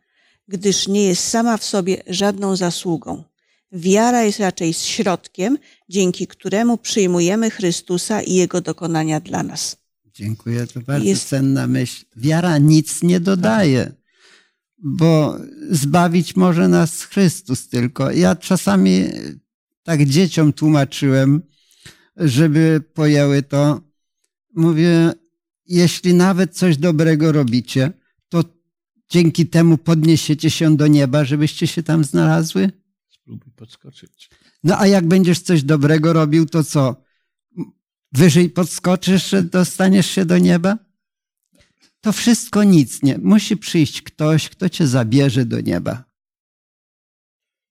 gdyż 0.50 0.88
nie 0.88 1.04
jest 1.04 1.24
sama 1.28 1.56
w 1.56 1.64
sobie 1.64 2.02
żadną 2.06 2.56
zasługą. 2.56 3.24
Wiara 3.72 4.22
jest 4.22 4.40
raczej 4.40 4.72
środkiem, 4.74 5.58
dzięki 5.88 6.26
któremu 6.26 6.78
przyjmujemy 6.78 7.50
Chrystusa 7.50 8.22
i 8.22 8.34
Jego 8.34 8.60
dokonania 8.60 9.20
dla 9.20 9.42
nas. 9.42 9.76
Dziękuję, 10.14 10.66
to 10.66 10.80
bardzo 10.80 11.06
Jest- 11.06 11.28
cenna 11.28 11.66
myśl. 11.66 12.04
Wiara 12.16 12.58
nic 12.58 13.02
nie 13.02 13.20
dodaje, 13.20 13.92
bo 14.78 15.36
zbawić 15.70 16.36
może 16.36 16.68
nas 16.68 17.02
Chrystus 17.02 17.68
tylko. 17.68 18.10
Ja 18.10 18.36
czasami 18.36 19.04
tak 19.82 20.04
dzieciom 20.04 20.52
tłumaczyłem, 20.52 21.42
żeby 22.16 22.82
pojęły 22.94 23.42
to. 23.42 23.80
Mówię, 24.56 25.12
jeśli 25.66 26.14
nawet 26.14 26.56
coś 26.56 26.76
dobrego 26.76 27.32
robicie, 27.32 27.92
dzięki 29.10 29.46
temu 29.46 29.78
podniesiecie 29.78 30.50
się 30.50 30.76
do 30.76 30.86
nieba, 30.86 31.24
żebyście 31.24 31.66
się 31.66 31.82
tam 31.82 32.04
znalazły? 32.04 32.70
Spróbuj 33.10 33.52
podskoczyć. 33.52 34.30
No 34.64 34.78
a 34.78 34.86
jak 34.86 35.08
będziesz 35.08 35.40
coś 35.40 35.62
dobrego 35.62 36.12
robił, 36.12 36.46
to 36.46 36.64
co? 36.64 37.04
Wyżej 38.12 38.50
podskoczysz, 38.50 39.30
że 39.30 39.42
dostaniesz 39.42 40.06
się 40.06 40.24
do 40.24 40.38
nieba? 40.38 40.78
To 42.00 42.12
wszystko 42.12 42.64
nic 42.64 43.02
nie. 43.02 43.18
Musi 43.18 43.56
przyjść 43.56 44.02
ktoś, 44.02 44.48
kto 44.48 44.68
cię 44.68 44.86
zabierze 44.86 45.44
do 45.44 45.60
nieba. 45.60 46.04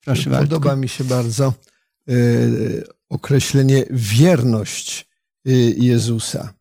Proszę 0.05 0.29
bardzo. 0.29 0.47
Podoba 0.47 0.75
mi 0.75 0.89
się 0.89 1.03
bardzo 1.03 1.53
e, 2.07 2.13
określenie 3.09 3.85
wierność 3.89 5.07
e, 5.45 5.51
Jezusa. 5.77 6.53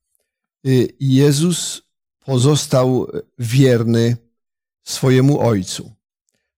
E, 0.67 0.71
Jezus 1.01 1.83
pozostał 2.19 3.11
wierny 3.39 4.17
swojemu 4.89 5.41
Ojcu. 5.41 5.93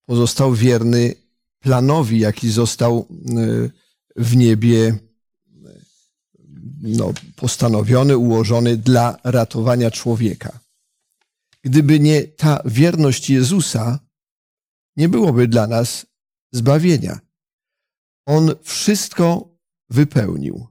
Pozostał 0.06 0.54
wierny 0.54 1.14
planowi, 1.58 2.18
jaki 2.18 2.50
został 2.50 2.98
e, 2.98 3.70
w 4.16 4.36
niebie 4.36 4.88
e, 4.88 4.98
no, 6.82 7.12
postanowiony, 7.36 8.16
ułożony 8.16 8.76
dla 8.76 9.18
ratowania 9.24 9.90
człowieka. 9.90 10.60
Gdyby 11.62 12.00
nie 12.00 12.22
ta 12.22 12.62
wierność 12.64 13.30
Jezusa, 13.30 13.98
nie 14.96 15.08
byłoby 15.08 15.48
dla 15.48 15.66
nas 15.66 16.06
zbawienia. 16.52 17.20
On 18.26 18.54
wszystko 18.62 19.56
wypełnił 19.90 20.66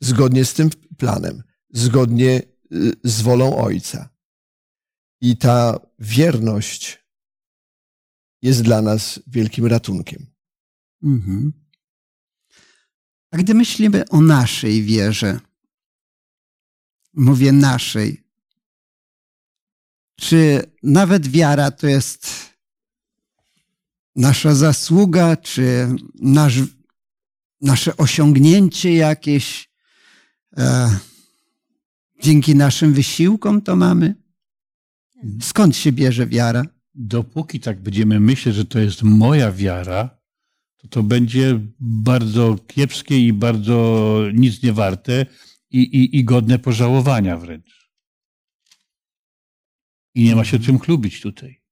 zgodnie 0.00 0.44
z 0.44 0.54
tym 0.54 0.70
planem, 0.98 1.42
zgodnie 1.70 2.42
y, 2.72 2.92
z 3.04 3.20
wolą 3.20 3.56
Ojca. 3.56 4.08
I 5.20 5.36
ta 5.36 5.80
wierność 6.02 6.98
jest 8.42 8.62
dla 8.62 8.82
nas 8.82 9.20
wielkim 9.26 9.66
ratunkiem. 9.66 10.26
Mhm. 11.02 11.52
A 13.30 13.36
gdy 13.36 13.54
myślimy 13.54 14.08
o 14.08 14.20
naszej 14.20 14.82
wierze, 14.82 15.40
mówię 17.14 17.52
naszej, 17.52 18.24
czy 20.16 20.72
nawet 20.82 21.28
wiara 21.28 21.70
to 21.70 21.86
jest 21.86 22.52
nasza 24.16 24.54
zasługa, 24.54 25.36
czy 25.36 25.88
nasz, 26.14 26.58
nasze 27.60 27.96
osiągnięcie 27.96 28.94
jakieś, 28.94 29.70
e, 30.56 30.98
dzięki 32.22 32.54
naszym 32.54 32.92
wysiłkom 32.92 33.62
to 33.62 33.76
mamy? 33.76 34.22
Skąd 35.40 35.76
się 35.76 35.92
bierze 35.92 36.26
wiara? 36.26 36.64
Dopóki 36.94 37.60
tak 37.60 37.82
będziemy 37.82 38.20
myśleć, 38.20 38.54
że 38.54 38.64
to 38.64 38.78
jest 38.78 39.02
moja 39.02 39.52
wiara, 39.52 40.18
to 40.76 40.88
to 40.88 41.02
będzie 41.02 41.60
bardzo 41.80 42.58
kiepskie 42.66 43.26
i 43.26 43.32
bardzo 43.32 44.18
nic 44.34 44.62
nie 44.62 44.72
warte 44.72 45.26
i, 45.70 45.80
i, 45.80 46.16
i 46.16 46.24
godne 46.24 46.58
pożałowania 46.58 47.36
wręcz. 47.36 47.92
I 50.14 50.24
nie 50.24 50.36
ma 50.36 50.44
się 50.44 50.58
czym 50.58 50.78
chlubić 50.78 51.20
tutaj. 51.20 51.62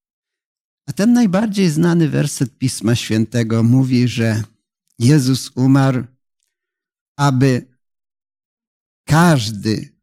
A 0.87 0.93
ten 0.93 1.13
najbardziej 1.13 1.71
znany 1.71 2.09
werset 2.09 2.59
Pisma 2.59 2.95
Świętego 2.95 3.63
mówi, 3.63 4.09
że 4.09 4.43
Jezus 4.99 5.51
umarł, 5.57 6.05
aby 7.17 7.77
każdy, 9.05 9.97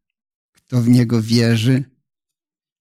kto 0.52 0.82
w 0.82 0.90
Niego 0.90 1.22
wierzy, 1.22 1.97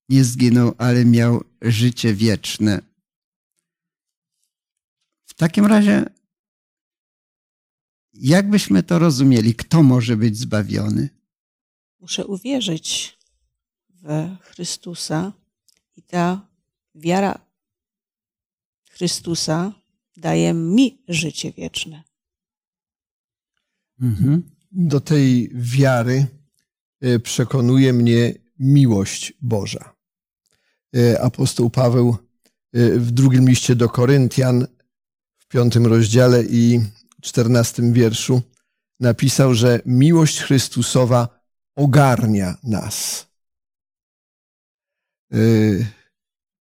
nie 0.09 0.25
zginął, 0.25 0.75
ale 0.79 1.05
miał 1.05 1.45
życie 1.63 2.15
wieczne. 2.15 2.83
W 5.27 5.35
takim 5.35 5.67
razie, 5.67 6.05
jak 8.13 8.51
byśmy 8.51 8.83
to 8.83 8.99
rozumieli? 8.99 9.55
Kto 9.55 9.83
może 9.83 10.17
być 10.17 10.39
zbawiony? 10.39 11.09
Muszę 12.01 12.27
uwierzyć 12.27 13.19
w 13.89 14.37
Chrystusa 14.41 15.33
i 15.97 16.03
ta 16.03 16.49
wiara 16.95 17.47
Chrystusa 18.91 19.73
daje 20.17 20.55
mi 20.55 21.03
życie 21.09 21.53
wieczne. 21.53 22.03
Mhm. 24.01 24.51
Do 24.73 25.01
tej 25.01 25.51
wiary 25.55 26.27
e, 27.01 27.19
przekonuje 27.19 27.93
mnie 27.93 28.35
miłość 28.59 29.33
Boża. 29.41 29.96
E, 30.97 31.23
Apostoł 31.23 31.71
Paweł 31.71 32.17
e, 32.73 32.91
w 32.99 33.11
drugim 33.11 33.49
liście 33.49 33.75
do 33.75 33.89
Koryntian 33.89 34.67
w 35.39 35.49
piątym 35.49 35.87
rozdziale 35.87 36.45
i 36.45 36.81
czternastym 37.23 37.93
wierszu 37.93 38.43
napisał, 39.01 39.55
że 39.55 39.81
miłość 39.87 40.41
Chrystusowa 40.41 41.41
ogarnia 41.77 42.57
nas. 42.63 43.27
E, 45.33 45.37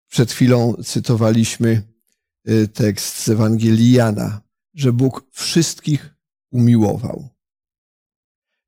Przed 0.09 0.31
chwilą 0.31 0.73
cytowaliśmy 0.73 1.81
tekst 2.73 3.17
z 3.17 3.29
Ewangelii 3.29 3.91
Jana, 3.91 4.41
że 4.73 4.93
Bóg 4.93 5.23
wszystkich 5.31 6.15
umiłował. 6.51 7.29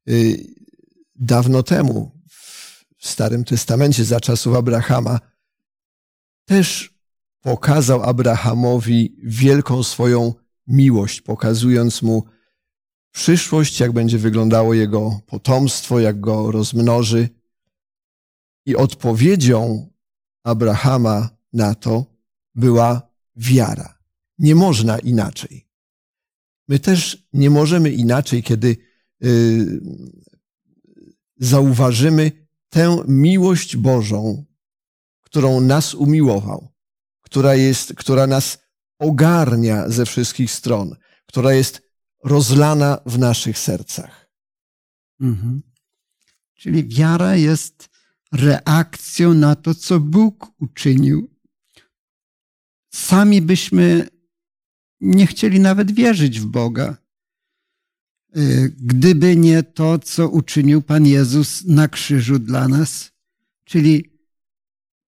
Y, 0.10 0.60
Dawno 1.16 1.64
temu, 1.64 2.12
w 2.98 3.08
Starym 3.08 3.44
Testamencie, 3.44 4.06
za 4.06 4.20
czasów 4.20 4.56
Abrahama, 4.56 5.20
też 6.50 6.94
pokazał 7.42 8.04
Abrahamowi 8.04 9.16
wielką 9.24 9.84
swoją 9.84 10.34
miłość, 10.68 11.22
pokazując 11.22 12.02
mu 12.02 12.24
przyszłość, 13.12 13.80
jak 13.80 13.92
będzie 13.92 14.18
wyglądało 14.18 14.74
jego 14.74 15.20
potomstwo, 15.28 16.00
jak 16.00 16.20
go 16.20 16.52
rozmnoży. 16.52 17.30
I 18.66 18.76
odpowiedzią 18.76 19.90
Abrahama 20.44 21.30
na 21.54 21.76
to 21.76 22.06
była 22.56 23.02
wiara. 23.36 24.00
Nie 24.38 24.56
można 24.56 25.00
inaczej. 25.00 25.68
My 26.68 26.80
też 26.80 27.28
nie 27.34 27.50
możemy 27.50 27.92
inaczej, 27.92 28.44
kiedy 28.44 28.78
y, 29.24 29.82
zauważymy 31.38 32.32
tę 32.70 32.98
miłość 33.08 33.78
Bożą, 33.78 34.49
którą 35.30 35.62
nas 35.62 35.94
umiłował, 35.94 36.68
która, 37.22 37.56
jest, 37.56 37.94
która 37.94 38.28
nas 38.28 38.58
ogarnia 39.00 39.90
ze 39.90 40.06
wszystkich 40.06 40.52
stron, 40.52 40.96
która 41.26 41.54
jest 41.54 41.82
rozlana 42.24 43.00
w 43.06 43.20
naszych 43.20 43.60
sercach. 43.60 44.30
Mhm. 45.22 45.62
Czyli 46.54 46.88
wiara 46.88 47.36
jest 47.36 47.90
reakcją 48.32 49.34
na 49.34 49.56
to, 49.56 49.76
co 49.76 50.00
Bóg 50.00 50.52
uczynił. 50.60 51.30
Sami 52.94 53.42
byśmy 53.42 54.08
nie 55.02 55.28
chcieli 55.28 55.60
nawet 55.60 55.92
wierzyć 55.92 56.40
w 56.40 56.46
Boga, 56.46 56.98
y, 58.38 58.76
gdyby 58.78 59.36
nie 59.36 59.64
to, 59.64 60.00
co 60.00 60.30
uczynił 60.30 60.82
Pan 60.82 61.06
Jezus 61.06 61.66
na 61.66 61.88
krzyżu 61.88 62.40
dla 62.40 62.68
nas. 62.68 63.12
Czyli 63.66 64.09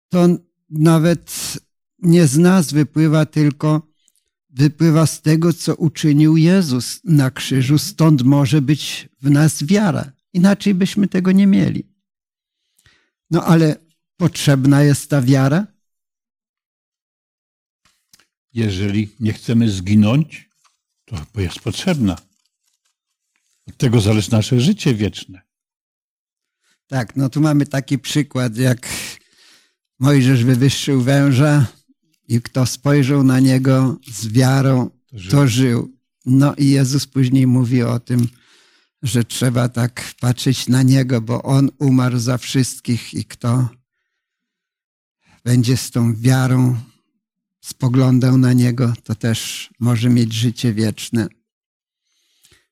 to 0.10 0.28
nawet 0.70 1.54
nie 2.00 2.28
z 2.28 2.38
nas 2.38 2.74
wypływa, 2.74 3.26
tylko 3.26 3.88
wypływa 4.50 5.06
z 5.06 5.22
tego, 5.22 5.54
co 5.54 5.76
uczynił 5.76 6.38
Jezus 6.38 7.02
na 7.04 7.32
krzyżu. 7.32 7.78
Stąd 7.78 8.22
może 8.22 8.62
być 8.62 9.10
w 9.22 9.30
nas 9.30 9.64
wiara. 9.64 10.12
Inaczej 10.34 10.74
byśmy 10.74 11.08
tego 11.08 11.32
nie 11.32 11.48
mieli. 11.48 11.84
No 13.32 13.44
ale 13.44 13.76
potrzebna 14.18 14.84
jest 14.84 15.10
ta 15.10 15.22
wiara? 15.22 15.68
Jeżeli 18.54 19.10
nie 19.20 19.34
chcemy 19.34 19.70
zginąć, 19.70 20.50
to 21.06 21.42
jest 21.42 21.60
potrzebna. 21.60 22.18
Od 23.68 23.78
tego 23.78 24.02
zależy 24.02 24.32
nasze 24.32 24.60
życie 24.62 24.96
wieczne. 24.96 25.42
Tak, 26.88 27.16
no 27.16 27.30
tu 27.30 27.42
mamy 27.42 27.66
taki 27.66 28.00
przykład, 28.00 28.58
jak 28.58 28.88
Mojżesz 30.00 30.44
wywyższył 30.44 31.02
węża 31.02 31.68
i 32.28 32.42
kto 32.42 32.66
spojrzał 32.66 33.24
na 33.24 33.40
niego 33.40 34.00
z 34.12 34.28
wiarą, 34.28 34.90
To 34.90 35.18
żył. 35.18 35.32
to 35.32 35.48
żył. 35.48 35.96
No 36.26 36.56
i 36.56 36.70
Jezus 36.70 37.08
później 37.08 37.48
mówi 37.48 37.84
o 37.84 38.00
tym, 38.00 38.28
że 39.04 39.24
trzeba 39.24 39.70
tak 39.70 40.14
patrzeć 40.20 40.68
na 40.68 40.84
Niego, 40.84 41.22
bo 41.22 41.44
On 41.44 41.70
umarł 41.80 42.20
za 42.20 42.38
wszystkich 42.38 43.14
i 43.14 43.26
kto 43.26 43.70
będzie 45.44 45.78
z 45.78 45.92
tą 45.92 46.16
wiarą 46.16 46.78
spoglądał 47.62 48.38
na 48.38 48.54
Niego, 48.54 48.94
to 49.04 49.16
też 49.16 49.70
może 49.80 50.10
mieć 50.10 50.34
życie 50.34 50.74
wieczne. 50.74 51.28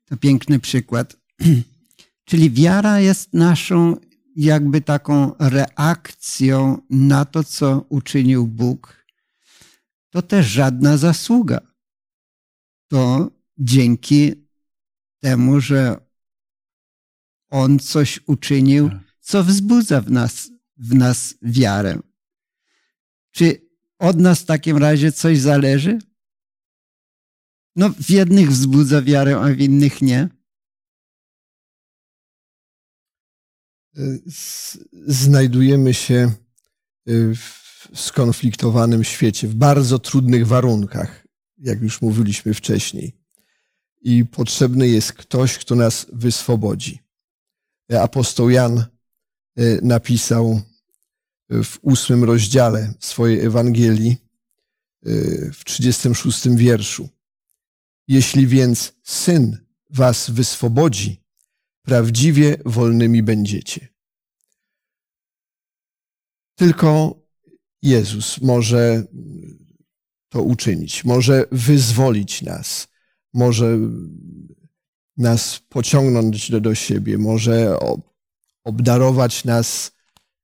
To 0.05 0.17
piękny 0.17 0.59
przykład. 0.59 1.17
Czyli 2.25 2.51
wiara 2.51 2.99
jest 2.99 3.33
naszą 3.33 3.97
jakby 4.35 4.81
taką 4.81 5.35
reakcją 5.39 6.81
na 6.89 7.25
to, 7.25 7.43
co 7.43 7.85
uczynił 7.89 8.47
Bóg. 8.47 9.05
To 10.09 10.21
też 10.21 10.45
żadna 10.47 10.97
zasługa. 10.97 11.61
To 12.87 13.31
dzięki 13.57 14.47
temu, 15.19 15.59
że 15.59 15.97
On 17.49 17.79
coś 17.79 18.19
uczynił, 18.27 18.89
Tak. 18.89 18.99
co 19.19 19.43
wzbudza 19.43 20.01
w 20.01 20.11
nas, 20.11 20.51
w 20.77 20.95
nas 20.95 21.35
wiarę. 21.41 21.99
Czy 23.31 23.69
od 23.99 24.19
nas 24.19 24.39
w 24.39 24.45
takim 24.45 24.77
razie 24.77 25.11
coś 25.11 25.39
zależy? 25.39 25.99
No, 27.75 27.89
w 27.89 28.09
jednych 28.09 28.49
wzbudza 28.49 29.01
wiarę, 29.01 29.39
a 29.39 29.47
w 29.47 29.59
innych 29.59 30.01
nie. 30.01 30.29
Znajdujemy 35.07 35.93
się 35.93 36.31
y, 37.09 37.35
w 37.35 37.63
skonfliktowanym 37.95 39.03
świecie, 39.03 39.47
w 39.47 39.55
bardzo 39.55 39.99
trudnych 39.99 40.47
warunkach, 40.47 41.27
jak 41.57 41.81
już 41.81 42.01
mówiliśmy 42.01 42.53
wcześniej. 42.53 43.17
I 44.01 44.25
potrzebny 44.25 44.87
jest 44.87 45.13
ktoś, 45.13 45.57
kto 45.57 45.75
nas 45.75 46.05
wyswobodzi. 46.13 46.99
Apostoł 47.99 48.49
Jan 48.49 48.85
y, 49.59 49.79
napisał 49.83 50.61
w 51.49 51.77
ósmym 51.81 52.23
rozdziale 52.23 52.93
swojej 52.99 53.45
Ewangelii, 53.45 54.17
y, 55.07 55.51
w 55.53 55.65
36 55.65 56.49
wierszu. 56.49 57.09
Jeśli 58.07 58.47
więc 58.47 58.93
Syn 59.03 59.57
was 59.89 60.29
wyswobodzi, 60.29 61.22
prawdziwie 61.83 62.57
wolnymi 62.65 63.23
będziecie. 63.23 63.87
Tylko 66.55 67.19
Jezus 67.81 68.41
może 68.41 69.03
to 70.29 70.41
uczynić, 70.41 71.05
może 71.05 71.45
wyzwolić 71.51 72.41
nas, 72.41 72.87
może 73.33 73.77
nas 75.17 75.59
pociągnąć 75.69 76.51
do, 76.51 76.61
do 76.61 76.75
siebie, 76.75 77.17
może 77.17 77.79
ob- 77.79 78.09
obdarować 78.63 79.43
nas 79.43 79.91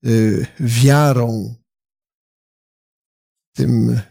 y, 0.05 0.45
wiarą, 0.59 1.55
tym, 3.53 4.01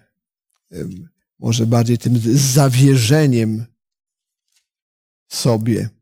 ym, 0.72 1.08
może 1.38 1.66
bardziej 1.66 1.98
tym 1.98 2.20
zawierzeniem 2.34 3.66
sobie. 5.28 5.97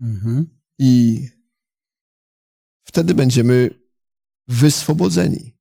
Mhm. 0.00 0.46
I 0.78 1.20
wtedy 2.84 3.14
będziemy 3.14 3.70
wyswobodzeni. 4.48 5.56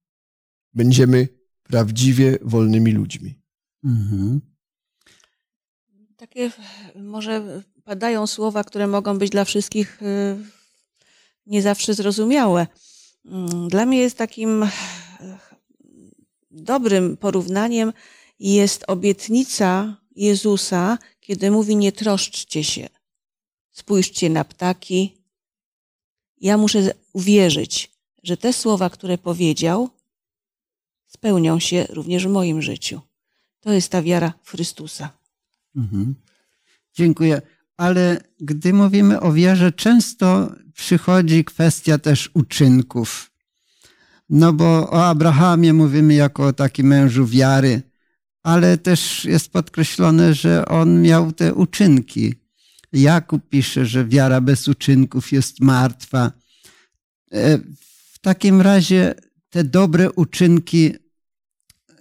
Będziemy 0.74 1.28
prawdziwie 1.64 2.38
wolnymi 2.42 2.92
ludźmi. 2.92 3.42
Mhm. 3.84 4.42
Takie 6.18 6.52
może 6.96 7.64
padają 7.84 8.28
słowa, 8.28 8.64
które 8.64 8.88
mogą 8.88 9.18
być 9.18 9.30
dla 9.30 9.46
wszystkich 9.46 10.02
y, 10.02 10.38
nie 11.46 11.62
zawsze 11.62 11.94
zrozumiałe. 11.94 12.68
Mm, 13.26 13.68
Dla 13.68 13.86
mnie 13.86 13.98
jest 13.98 14.18
takim 14.18 14.64
y, 14.64 14.70
dobrym 16.52 17.18
porównaniem 17.18 17.94
jest 18.40 18.84
obietnica 18.88 19.98
Jezusa, 20.16 20.98
kiedy 21.20 21.52
mówi 21.52 21.76
nie 21.76 21.92
troszczcie 21.92 22.64
się. 22.64 22.90
Spójrzcie 23.74 24.30
na 24.30 24.44
ptaki. 24.44 25.18
Ja 26.42 26.58
muszę 26.58 26.94
uwierzyć, 27.14 27.92
że 28.24 28.38
te 28.38 28.54
słowa, 28.54 28.90
które 28.90 29.18
powiedział, 29.18 29.90
spełnią 31.08 31.60
się 31.60 31.88
również 31.90 32.28
w 32.28 32.32
moim 32.32 32.62
życiu. 32.62 33.02
To 33.60 33.74
jest 33.74 33.92
ta 33.92 34.02
wiara 34.02 34.34
w 34.44 34.52
Chrystusa. 34.52 35.10
Mhm. 35.76 36.16
Dziękuję. 36.94 37.42
Ale 37.78 38.22
gdy 38.40 38.74
mówimy 38.74 39.20
o 39.20 39.34
wierze, 39.34 39.72
często 39.72 40.52
przychodzi 40.74 41.46
kwestia 41.46 41.98
też 41.98 42.30
uczynków. 42.34 43.32
No 44.30 44.54
bo 44.54 44.90
o 44.90 45.06
Abrahamie 45.06 45.74
mówimy 45.74 46.14
jako 46.14 46.48
o 46.48 46.54
takim 46.54 46.88
mężu 46.88 47.26
wiary, 47.26 47.82
ale 48.44 48.78
też 48.78 49.26
jest 49.26 49.52
podkreślone, 49.52 50.34
że 50.34 50.66
on 50.66 51.02
miał 51.02 51.32
te 51.32 51.54
uczynki. 51.54 52.43
Jakub 52.94 53.50
pisze, 53.50 53.86
że 53.86 54.06
wiara 54.06 54.42
bez 54.42 54.68
uczynków 54.68 55.32
jest 55.32 55.60
martwa. 55.60 56.32
E, 57.32 57.58
W 58.12 58.20
takim 58.22 58.62
razie 58.62 59.16
te 59.50 59.64
dobre 59.64 60.12
uczynki, 60.12 60.86
e, 60.86 61.94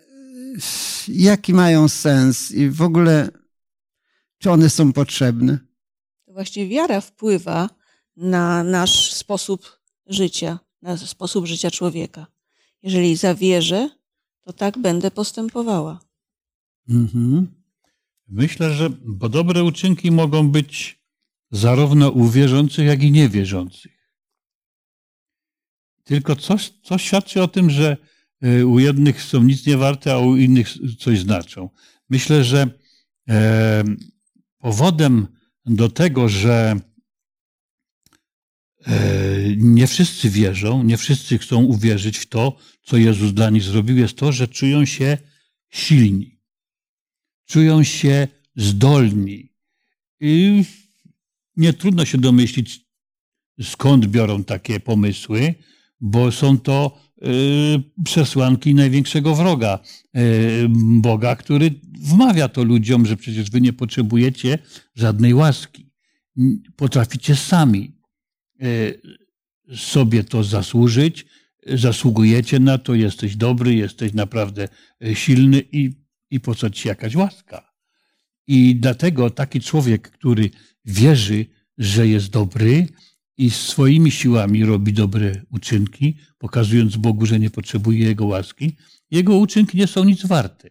jaki 1.09 1.55
mają 1.55 1.89
sens 1.89 2.51
i 2.51 2.71
w 2.71 2.83
ogóle 2.83 3.31
czy 4.39 4.51
one 4.51 4.71
są 4.71 4.93
potrzebne? 4.93 5.59
To 6.27 6.33
właśnie 6.33 6.69
wiara 6.69 7.01
wpływa 7.01 7.69
na 8.17 8.65
nasz 8.65 9.13
sposób 9.13 9.81
życia, 10.07 10.59
na 10.83 10.97
sposób 10.97 11.47
życia 11.47 11.71
człowieka. 11.71 12.27
Jeżeli 12.83 13.17
zawierzę, 13.17 13.91
to 14.43 14.53
tak 14.53 14.79
będę 14.79 15.11
postępowała. 15.11 16.01
Mhm. 16.89 17.62
Myślę, 18.33 18.75
że 18.75 18.91
bo 18.91 19.29
dobre 19.29 19.65
uczynki 19.65 20.11
mogą 20.11 20.49
być 20.49 21.03
zarówno 21.51 22.11
u 22.11 22.29
wierzących, 22.29 22.87
jak 22.87 23.03
i 23.03 23.11
niewierzących. 23.11 24.13
Tylko 26.05 26.37
coś, 26.37 26.73
coś 26.83 27.03
świadczy 27.03 27.43
o 27.43 27.49
tym, 27.49 27.71
że 27.71 27.97
y, 28.45 28.67
u 28.67 28.79
jednych 28.79 29.23
są 29.23 29.43
nic 29.43 29.67
nie 29.67 29.77
warte, 29.77 30.15
a 30.15 30.19
u 30.19 30.37
innych 30.37 30.69
coś 30.99 31.19
znaczą. 31.19 31.71
Myślę, 32.11 32.45
że 32.45 32.71
e, 33.29 33.85
powodem 34.59 35.27
do 35.67 35.89
tego, 35.89 36.29
że 36.29 36.77
e, 38.87 38.97
nie 39.57 39.87
wszyscy 39.87 40.31
wierzą, 40.31 40.83
nie 40.83 40.97
wszyscy 40.97 41.39
chcą 41.39 41.65
uwierzyć 41.65 42.19
w 42.19 42.27
to, 42.27 42.57
co 42.83 42.97
Jezus 42.97 43.33
dla 43.33 43.51
nich 43.51 43.63
zrobił, 43.63 43.97
jest 43.97 44.17
to, 44.17 44.33
że 44.33 44.49
czują 44.49 44.85
się 44.85 45.19
silni 45.71 46.32
czują 47.47 47.83
się 47.83 48.29
zdolni. 48.57 49.53
I 50.21 50.65
nie 51.57 51.73
trudno 51.73 52.05
się 52.05 52.19
domyślić, 52.19 52.81
skąd 53.63 54.07
biorą 54.07 54.45
takie 54.45 54.81
pomysły, 54.81 55.55
bo 56.01 56.33
są 56.33 56.59
to 56.59 56.99
y, 57.23 58.03
przesłanki 58.05 58.75
największego 58.75 59.35
wroga 59.35 59.79
y, 60.17 60.67
Boga, 61.01 61.37
który 61.37 61.71
wmawia 62.01 62.49
to 62.49 62.65
ludziom, 62.65 63.07
że 63.07 63.17
przecież 63.17 63.51
wy 63.51 63.61
nie 63.61 63.73
potrzebujecie 63.73 64.59
żadnej 64.95 65.35
łaski. 65.35 65.91
Potraficie 66.77 67.37
sami 67.37 67.97
y, 68.63 69.01
sobie 69.77 70.25
to 70.25 70.45
zasłużyć, 70.45 71.27
zasługujecie 71.67 72.61
na 72.61 72.79
to, 72.79 72.95
jesteś 72.95 73.37
dobry, 73.37 73.75
jesteś 73.75 74.13
naprawdę 74.13 74.69
silny 75.15 75.63
i 75.73 76.02
i 76.33 76.41
po 76.41 76.55
co 76.55 76.71
ci 76.71 76.89
jakaś 76.89 77.15
łaska? 77.15 77.73
I 78.47 78.77
dlatego 78.77 79.31
taki 79.31 79.61
człowiek, 79.61 80.11
który 80.11 80.51
wierzy, 80.85 81.47
że 81.79 82.09
jest 82.09 82.31
dobry 82.31 82.87
i 83.37 83.51
swoimi 83.51 84.11
siłami 84.11 84.65
robi 84.65 84.93
dobre 84.93 85.43
uczynki, 85.51 86.17
pokazując 86.39 86.97
Bogu, 86.97 87.27
że 87.27 87.39
nie 87.39 87.51
potrzebuje 87.51 87.99
jego 87.99 88.27
łaski, 88.27 88.77
jego 89.11 89.37
uczynki 89.37 89.79
nie 89.79 89.87
są 89.87 90.05
nic 90.05 90.27
warte. 90.27 90.71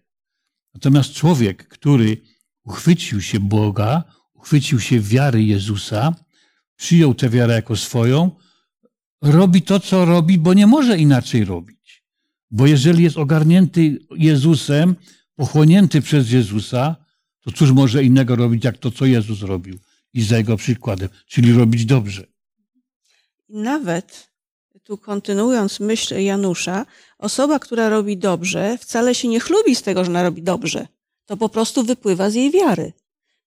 Natomiast 0.74 1.14
człowiek, 1.14 1.68
który 1.68 2.18
uchwycił 2.64 3.22
się 3.22 3.40
Boga, 3.40 4.04
uchwycił 4.34 4.80
się 4.80 5.00
wiary 5.00 5.44
Jezusa, 5.44 6.16
przyjął 6.76 7.14
tę 7.14 7.30
wiarę 7.30 7.54
jako 7.54 7.76
swoją, 7.76 8.32
robi 9.22 9.62
to, 9.62 9.80
co 9.80 10.06
robi, 10.06 10.38
bo 10.38 10.54
nie 10.54 10.68
może 10.68 10.98
inaczej 10.98 11.46
robić. 11.46 12.04
Bo 12.52 12.68
jeżeli 12.68 13.04
jest 13.04 13.18
ogarnięty 13.18 14.00
Jezusem, 14.18 14.96
pochłonięty 15.36 16.02
przez 16.02 16.32
Jezusa, 16.32 16.96
to 17.42 17.52
cóż 17.52 17.72
może 17.72 18.04
innego 18.04 18.36
robić, 18.36 18.66
jak 18.66 18.78
to, 18.78 18.92
co 18.92 19.06
Jezus 19.06 19.42
robił 19.42 19.80
i 20.14 20.24
za 20.24 20.38
jego 20.38 20.58
przykładem, 20.58 21.10
czyli 21.28 21.54
robić 21.54 21.86
dobrze. 21.86 22.28
Nawet, 23.50 24.32
tu 24.84 24.98
kontynuując 24.98 25.80
myśl 25.80 26.20
Janusza, 26.20 26.86
osoba, 27.18 27.60
która 27.60 27.90
robi 27.90 28.18
dobrze, 28.18 28.78
wcale 28.78 29.16
się 29.16 29.28
nie 29.28 29.40
chlubi 29.40 29.76
z 29.76 29.82
tego, 29.82 30.04
że 30.06 30.12
ona 30.12 30.24
robi 30.24 30.44
dobrze. 30.44 30.88
To 31.26 31.38
po 31.38 31.50
prostu 31.50 31.84
wypływa 31.84 32.30
z 32.30 32.36
jej 32.36 32.52
wiary. 32.52 32.94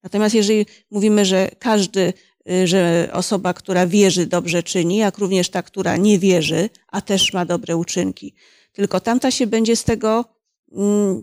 Natomiast 0.03 0.35
jeżeli 0.35 0.66
mówimy, 0.90 1.25
że 1.25 1.51
każdy 1.59 2.12
y, 2.51 2.66
że 2.66 3.09
osoba, 3.12 3.55
która 3.55 3.87
wierzy, 3.87 4.27
dobrze 4.27 4.62
czyni, 4.62 4.97
jak 4.97 5.18
również 5.18 5.51
ta, 5.51 5.62
która 5.62 5.97
nie 5.97 6.18
wierzy, 6.18 6.70
a 6.88 7.01
też 7.01 7.33
ma 7.33 7.44
dobre 7.44 7.77
uczynki. 7.77 8.35
Tylko 8.73 9.01
tamta 9.01 9.31
się 9.31 9.47
będzie 9.47 9.77
z 9.77 9.85
tego, 9.85 10.25
mm, 10.73 11.23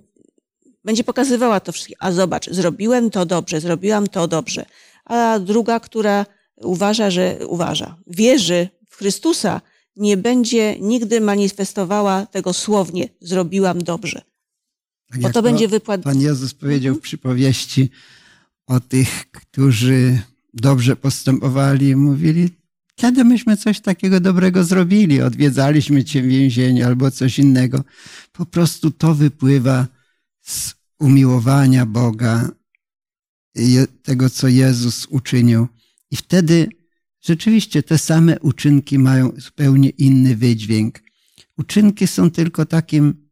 będzie 0.85 1.03
pokazywała 1.03 1.59
to 1.59 1.71
wszystko. 1.71 1.93
A 1.99 2.11
zobacz, 2.11 2.49
zrobiłem 2.49 3.09
to 3.09 3.25
dobrze, 3.25 3.61
zrobiłam 3.61 4.07
to 4.07 4.27
dobrze. 4.27 4.65
A 5.05 5.39
druga, 5.39 5.79
która 5.79 6.25
uważa, 6.57 7.11
że 7.11 7.39
uważa, 7.47 7.97
wierzy 8.07 8.69
w 8.89 8.95
Chrystusa, 8.95 9.61
nie 9.95 10.17
będzie 10.17 10.79
nigdy 10.79 11.21
manifestowała 11.21 12.25
tego 12.25 12.53
słownie, 12.53 13.09
zrobiłam 13.21 13.83
dobrze. 13.83 14.21
Bo 15.15 15.21
Jak 15.21 15.33
to 15.33 15.41
będzie 15.41 15.67
wypłat. 15.67 16.01
Pan 16.01 16.21
Jezus 16.21 16.53
powiedział 16.53 16.93
w 16.93 16.97
Mhm. 16.97 17.01
przypowieści 17.01 17.89
o 18.67 18.79
tych, 18.79 19.31
którzy 19.31 20.19
dobrze 20.53 20.95
postępowali, 20.95 21.95
mówili, 21.95 22.49
kiedy 22.95 23.23
myśmy 23.23 23.57
coś 23.57 23.79
takiego 23.79 24.19
dobrego 24.19 24.63
zrobili, 24.63 25.21
odwiedzaliśmy 25.21 26.03
cię 26.03 26.21
w 26.21 26.25
więzieniu 26.25 26.85
albo 26.87 27.11
coś 27.11 27.39
innego. 27.39 27.83
Po 28.33 28.45
prostu 28.45 28.91
to 28.91 29.13
wypływa 29.15 29.87
z 30.51 30.75
umiłowania 30.99 31.85
Boga, 31.85 32.49
tego, 34.03 34.29
co 34.29 34.47
Jezus 34.47 35.05
uczynił. 35.05 35.67
I 36.11 36.15
wtedy 36.15 36.69
rzeczywiście 37.21 37.83
te 37.83 37.97
same 37.97 38.39
uczynki 38.39 38.99
mają 38.99 39.31
zupełnie 39.37 39.89
inny 39.89 40.35
wydźwięk. 40.35 40.99
Uczynki 41.57 42.07
są 42.07 42.31
tylko 42.31 42.65
takim 42.65 43.29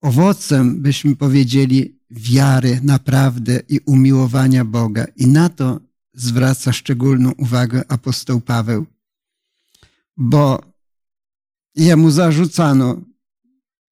owocem, 0.00 0.82
byśmy 0.82 1.16
powiedzieli, 1.16 2.00
wiary 2.10 2.80
naprawdę 2.82 3.60
i 3.68 3.80
umiłowania 3.86 4.64
Boga. 4.64 5.06
I 5.16 5.26
na 5.26 5.48
to 5.48 5.80
zwraca 6.14 6.72
szczególną 6.72 7.32
uwagę 7.32 7.82
apostoł 7.88 8.40
Paweł. 8.40 8.86
Bo 10.16 10.60
jemu 11.74 12.10
zarzucano, 12.10 13.00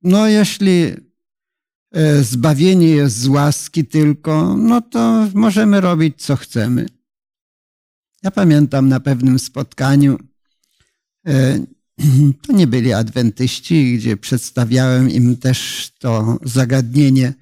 no 0.02 0.28
jeśli 0.28 1.07
zbawienie 2.22 2.88
jest 2.88 3.16
z 3.16 3.26
łaski 3.26 3.84
tylko, 3.84 4.56
no 4.56 4.80
to 4.80 5.28
możemy 5.34 5.80
robić 5.80 6.22
co 6.22 6.36
chcemy. 6.36 6.86
Ja 8.22 8.30
pamiętam 8.30 8.88
na 8.88 9.00
pewnym 9.00 9.38
spotkaniu, 9.38 10.18
e, 11.26 11.58
to 12.46 12.52
nie 12.52 12.66
byli 12.66 12.92
adwentyści, 12.92 13.98
gdzie 13.98 14.16
przedstawiałem 14.16 15.10
im 15.10 15.36
też 15.36 15.90
to 15.98 16.38
zagadnienie 16.42 17.34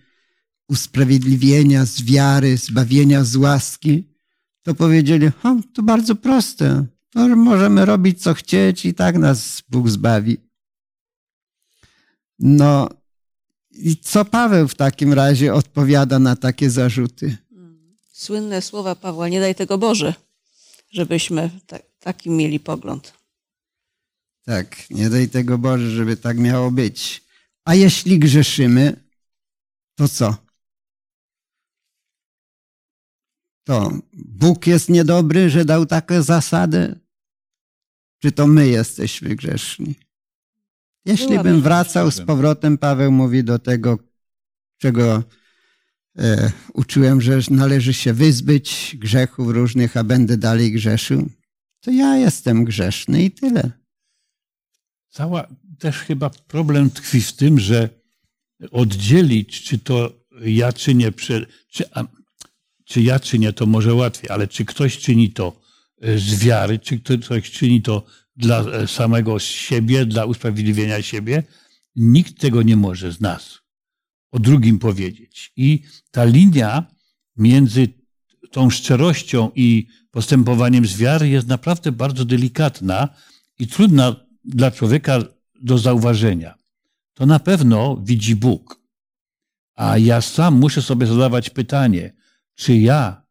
usprawiedliwienia 0.69 1.85
z 1.85 2.03
wiary, 2.03 2.57
zbawienia 2.57 3.25
z 3.25 3.37
łaski, 3.37 4.17
to 4.63 4.75
powiedzieli, 4.75 5.27
o, 5.27 5.57
to 5.75 5.83
bardzo 5.83 6.15
proste, 6.15 6.87
to 7.11 7.37
możemy 7.37 7.85
robić 7.85 8.23
co 8.23 8.35
chcieć 8.35 8.87
i 8.87 8.95
tak 8.95 9.19
nas 9.19 9.63
Bóg 9.69 9.91
zbawi. 9.91 10.37
No 12.39 12.89
i 13.77 13.97
co 13.97 14.25
Paweł 14.25 14.69
w 14.69 14.75
takim 14.75 15.13
razie 15.13 15.55
odpowiada 15.55 16.19
na 16.19 16.37
takie 16.37 16.71
zarzuty? 16.71 17.37
Słynne 18.13 18.63
słowa 18.63 18.95
Pawła, 18.95 19.29
nie 19.29 19.41
daj 19.41 19.55
tego 19.55 19.79
Boże, 19.79 20.15
żebyśmy 20.91 21.51
ta, 21.67 21.79
taki 22.01 22.31
mieli 22.31 22.61
pogląd. 22.61 23.13
Tak, 24.45 24.91
nie 24.91 25.11
daj 25.11 25.29
tego 25.29 25.59
Boże, 25.59 25.91
żeby 25.91 26.17
tak 26.17 26.39
miało 26.39 26.71
być. 26.71 27.25
A 27.65 27.75
jeśli 27.75 28.19
grzeszymy, 28.19 29.05
to 29.95 30.09
co? 30.09 30.37
To 33.65 33.93
Bóg 34.13 34.67
jest 34.67 34.89
niedobry, 34.89 35.51
że 35.51 35.65
dał 35.65 35.87
taką 35.87 36.23
zasadę? 36.23 36.99
Czy 38.23 38.33
to 38.33 38.47
my 38.47 38.69
jesteśmy 38.69 39.37
grzeszni? 39.37 39.95
Jeśli 41.07 41.39
bym 41.39 41.63
wracał 41.63 42.11
z 42.11 42.21
powrotem, 42.21 42.79
Paweł 42.79 43.13
mówi 43.13 43.45
do 43.45 43.59
tego, 43.59 43.99
czego 44.79 45.23
e, 46.19 46.53
uczyłem, 46.75 47.21
że 47.21 47.39
należy 47.51 47.95
się 47.95 48.13
wyzbyć 48.13 48.97
grzechów 48.99 49.49
różnych, 49.49 49.97
a 49.97 50.05
będę 50.05 50.37
dalej 50.37 50.73
grzeszył, 50.73 51.31
to 51.81 51.91
ja 51.91 52.17
jestem 52.17 52.65
grzeszny 52.65 53.23
i 53.23 53.31
tyle. 53.31 53.71
Cała 55.09 55.47
też 55.79 55.97
chyba 55.97 56.31
problem 56.31 56.91
tkwi 56.91 57.21
w 57.21 57.33
tym, 57.33 57.61
że 57.61 57.89
oddzielić, 58.71 59.63
czy 59.63 59.79
to 59.79 60.27
ja 60.41 60.73
czynię, 60.73 61.13
czy, 61.13 61.47
czy, 61.71 61.85
a, 61.93 62.05
czy 62.85 63.03
ja 63.03 63.21
czynię, 63.21 63.53
to 63.53 63.67
może 63.67 63.95
łatwiej, 63.95 64.31
ale 64.31 64.49
czy 64.49 64.65
ktoś 64.65 64.99
czyni 64.99 65.33
to 65.33 65.61
e, 66.03 66.19
z 66.19 66.45
wiary, 66.45 66.79
czy 66.79 67.01
ktoś 67.01 67.51
czyni 67.51 67.83
to 67.83 68.07
dla 68.37 68.61
e, 68.61 68.87
samego 68.87 69.39
siebie, 69.39 70.07
dla 70.07 70.25
usprawiedliwienia 70.25 71.03
siebie, 71.03 71.43
nikt 71.97 72.41
tego 72.41 72.63
nie 72.63 72.77
może 72.77 73.13
z 73.13 73.21
nas 73.21 73.67
o 74.37 74.39
drugim 74.39 74.79
powiedzieć. 74.79 75.53
I 75.57 75.83
ta 76.11 76.25
linia 76.25 76.87
między 77.37 77.89
tą 78.51 78.71
szczerością 78.71 79.51
i 79.55 79.87
postępowaniem 80.11 80.87
z 80.87 80.97
wiary 80.97 81.29
jest 81.29 81.47
naprawdę 81.47 81.93
bardzo 81.93 82.25
delikatna 82.25 83.09
i 83.59 83.67
trudna 83.67 84.17
dla 84.45 84.71
człowieka 84.71 85.19
do 85.63 85.79
zauważenia. 85.79 86.55
To 87.15 87.27
na 87.27 87.39
pewno 87.39 87.97
widzi 88.05 88.37
Bóg. 88.37 88.81
A 89.75 89.99
ja 89.99 90.21
sam 90.21 90.55
muszę 90.55 90.83
sobie 90.83 91.07
zadawać 91.07 91.51
pytanie, 91.51 92.13
czy 92.55 92.77
ja 92.77 93.27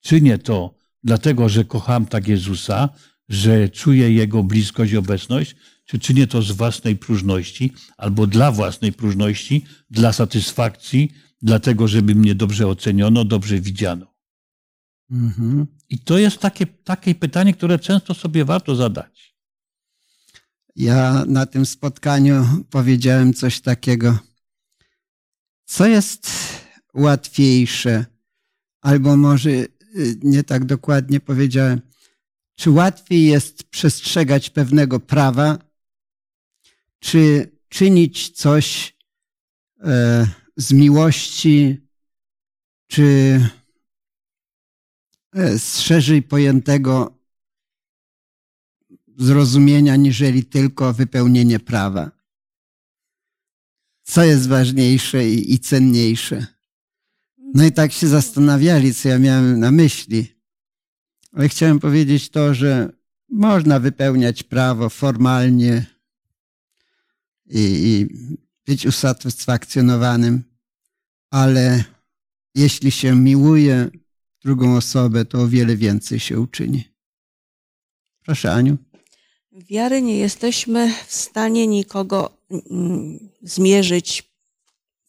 czynię 0.00 0.38
to 0.38 0.74
dlatego, 1.04 1.48
że 1.48 1.64
kocham 1.64 2.06
tak 2.06 2.28
Jezusa, 2.28 2.88
że 3.30 3.68
czuję 3.68 4.12
Jego 4.12 4.42
bliskość 4.42 4.92
i 4.92 4.96
obecność, 4.96 5.56
czy 5.84 5.98
czynię 5.98 6.26
to 6.26 6.42
z 6.42 6.52
własnej 6.52 6.96
próżności 6.96 7.72
albo 7.96 8.26
dla 8.26 8.52
własnej 8.52 8.92
próżności, 8.92 9.64
dla 9.90 10.12
satysfakcji, 10.12 11.12
dlatego, 11.42 11.88
żeby 11.88 12.14
mnie 12.14 12.34
dobrze 12.34 12.66
oceniono, 12.66 13.24
dobrze 13.24 13.60
widziano. 13.60 14.14
Mhm. 15.10 15.66
I 15.88 15.98
to 15.98 16.18
jest 16.18 16.38
takie, 16.38 16.66
takie 16.66 17.14
pytanie, 17.14 17.54
które 17.54 17.78
często 17.78 18.14
sobie 18.14 18.44
warto 18.44 18.76
zadać. 18.76 19.36
Ja 20.76 21.24
na 21.28 21.46
tym 21.46 21.66
spotkaniu 21.66 22.46
powiedziałem 22.70 23.34
coś 23.34 23.60
takiego. 23.60 24.18
Co 25.64 25.86
jest 25.86 26.30
łatwiejsze, 26.94 28.06
albo 28.80 29.16
może 29.16 29.50
y, 29.50 29.68
nie 30.22 30.44
tak 30.44 30.64
dokładnie 30.64 31.20
powiedziałem, 31.20 31.80
czy 32.60 32.70
łatwiej 32.70 33.26
jest 33.26 33.64
przestrzegać 33.64 34.50
pewnego 34.50 35.00
prawa, 35.00 35.58
czy 36.98 37.50
czynić 37.68 38.30
coś 38.30 38.96
e, 39.84 40.26
z 40.56 40.72
miłości, 40.72 41.88
czy 42.86 43.40
e, 45.34 45.58
z 45.58 45.78
szerzej 45.78 46.22
pojętego 46.22 47.18
zrozumienia, 49.16 49.96
niżeli 49.96 50.44
tylko 50.44 50.92
wypełnienie 50.92 51.60
prawa. 51.60 52.10
Co 54.02 54.24
jest 54.24 54.48
ważniejsze 54.48 55.28
i, 55.28 55.54
i 55.54 55.58
cenniejsze? 55.58 56.46
No 57.54 57.64
i 57.64 57.72
tak 57.72 57.92
się 57.92 58.08
zastanawiali, 58.08 58.94
co 58.94 59.08
ja 59.08 59.18
miałem 59.18 59.60
na 59.60 59.70
myśli. 59.70 60.39
Ale 61.32 61.48
chciałem 61.48 61.80
powiedzieć 61.80 62.30
to, 62.30 62.54
że 62.54 62.92
można 63.28 63.80
wypełniać 63.80 64.42
prawo 64.42 64.88
formalnie 64.88 65.86
i, 67.46 67.58
i 67.58 68.08
być 68.66 68.86
usatysfakcjonowanym, 68.86 70.44
ale 71.30 71.84
jeśli 72.54 72.90
się 72.90 73.14
miłuje 73.14 73.90
drugą 74.44 74.76
osobę, 74.76 75.24
to 75.24 75.42
o 75.42 75.48
wiele 75.48 75.76
więcej 75.76 76.20
się 76.20 76.40
uczyni. 76.40 76.84
Proszę, 78.24 78.52
Aniu. 78.52 78.76
Wiary 79.52 80.02
nie 80.02 80.18
jesteśmy 80.18 80.92
w 81.06 81.14
stanie 81.14 81.66
nikogo 81.66 82.36
mm, 82.50 83.30
zmierzyć, 83.42 84.32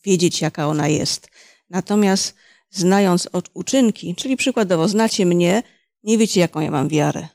wiedzieć, 0.04 0.42
jaka 0.42 0.68
ona 0.68 0.88
jest. 0.88 1.28
Natomiast 1.70 2.36
znając 2.70 3.30
uczynki, 3.54 4.16
czyli 4.16 4.38
przykładowo 4.38 4.88
znacie 4.88 5.26
mnie, 5.26 5.64
nie 6.04 6.18
wiecie, 6.18 6.40
jaką 6.40 6.60
ja 6.60 6.72
mam 6.72 6.90
wiarę. 6.90 7.28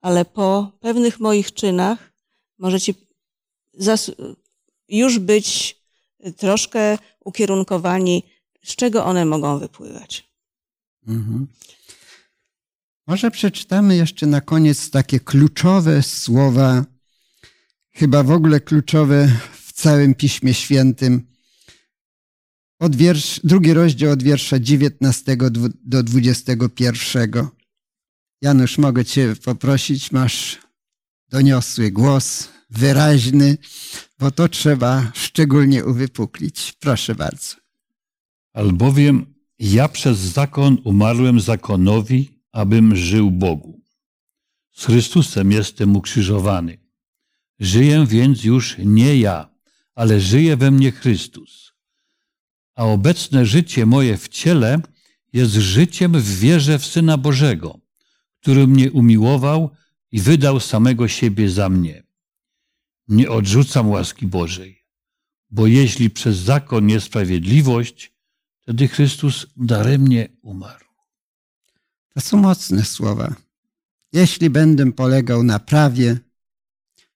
Ale 0.00 0.24
po 0.24 0.72
pewnych 0.80 1.20
moich 1.20 1.54
czynach 1.54 2.12
możecie 2.58 2.94
już 4.88 5.18
być 5.18 5.76
troszkę 6.36 6.98
ukierunkowani, 7.24 8.22
z 8.64 8.76
czego 8.76 9.04
one 9.04 9.24
mogą 9.24 9.58
wypływać. 9.58 10.30
Mhm. 11.06 11.46
Może 13.06 13.30
przeczytamy 13.30 13.96
jeszcze 13.96 14.26
na 14.26 14.40
koniec 14.40 14.90
takie 14.90 15.20
kluczowe 15.20 16.02
słowa, 16.02 16.84
chyba 17.92 18.22
w 18.22 18.30
ogóle 18.30 18.60
kluczowe 18.60 19.28
w 19.52 19.72
całym 19.72 20.14
Piśmie 20.14 20.54
Świętym. 20.54 21.26
od 22.78 22.96
wiersz, 22.96 23.40
drugi 23.44 23.74
rozdział 23.74 24.12
od 24.12 24.22
wiersza 24.22 24.58
19 24.58 25.36
do 25.84 26.02
21. 26.02 27.48
Janusz, 28.46 28.78
mogę 28.78 29.04
Cię 29.04 29.36
poprosić, 29.44 30.12
masz 30.12 30.58
doniosły 31.28 31.90
głos, 31.90 32.48
wyraźny, 32.70 33.58
bo 34.18 34.30
to 34.30 34.48
trzeba 34.48 35.12
szczególnie 35.14 35.84
uwypuklić. 35.84 36.72
Proszę 36.80 37.14
bardzo. 37.14 37.56
Albowiem 38.52 39.34
ja 39.58 39.88
przez 39.88 40.18
zakon 40.18 40.78
umarłem 40.84 41.40
zakonowi, 41.40 42.40
abym 42.52 42.96
żył 42.96 43.30
Bogu. 43.30 43.80
Z 44.72 44.84
Chrystusem 44.84 45.52
jestem 45.52 45.96
ukrzyżowany. 45.96 46.78
Żyję 47.60 48.06
więc 48.08 48.44
już 48.44 48.76
nie 48.78 49.18
ja, 49.18 49.48
ale 49.94 50.20
żyje 50.20 50.56
we 50.56 50.70
mnie 50.70 50.92
Chrystus. 50.92 51.72
A 52.74 52.84
obecne 52.84 53.46
życie 53.46 53.86
moje 53.86 54.16
w 54.16 54.28
ciele 54.28 54.80
jest 55.32 55.52
życiem 55.52 56.20
w 56.20 56.38
wierze 56.38 56.78
w 56.78 56.86
Syna 56.86 57.16
Bożego, 57.16 57.85
który 58.46 58.66
mnie 58.66 58.92
umiłował 58.92 59.70
i 60.12 60.20
wydał 60.20 60.60
samego 60.60 61.08
siebie 61.08 61.50
za 61.50 61.68
mnie. 61.68 62.02
Nie 63.08 63.30
odrzucam 63.30 63.88
łaski 63.88 64.26
Bożej, 64.26 64.84
bo 65.50 65.66
jeśli 65.66 66.10
przez 66.10 66.36
zakon 66.36 66.86
niesprawiedliwość, 66.86 68.14
wtedy 68.60 68.88
Chrystus 68.88 69.46
daremnie 69.56 70.28
umarł. 70.42 70.84
To 72.14 72.20
są 72.20 72.36
mocne 72.36 72.84
słowa. 72.84 73.34
Jeśli 74.12 74.50
będę 74.50 74.92
polegał 74.92 75.42
na 75.42 75.58
prawie, 75.58 76.18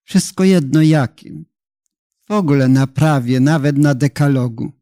wszystko 0.05 0.45
jedno 0.45 0.83
jakim, 0.83 1.45
w 2.29 2.31
ogóle 2.31 2.69
na 2.69 2.87
prawie, 2.87 3.41
nawet 3.41 3.79
na 3.79 3.95
dekalogu. 3.95 4.73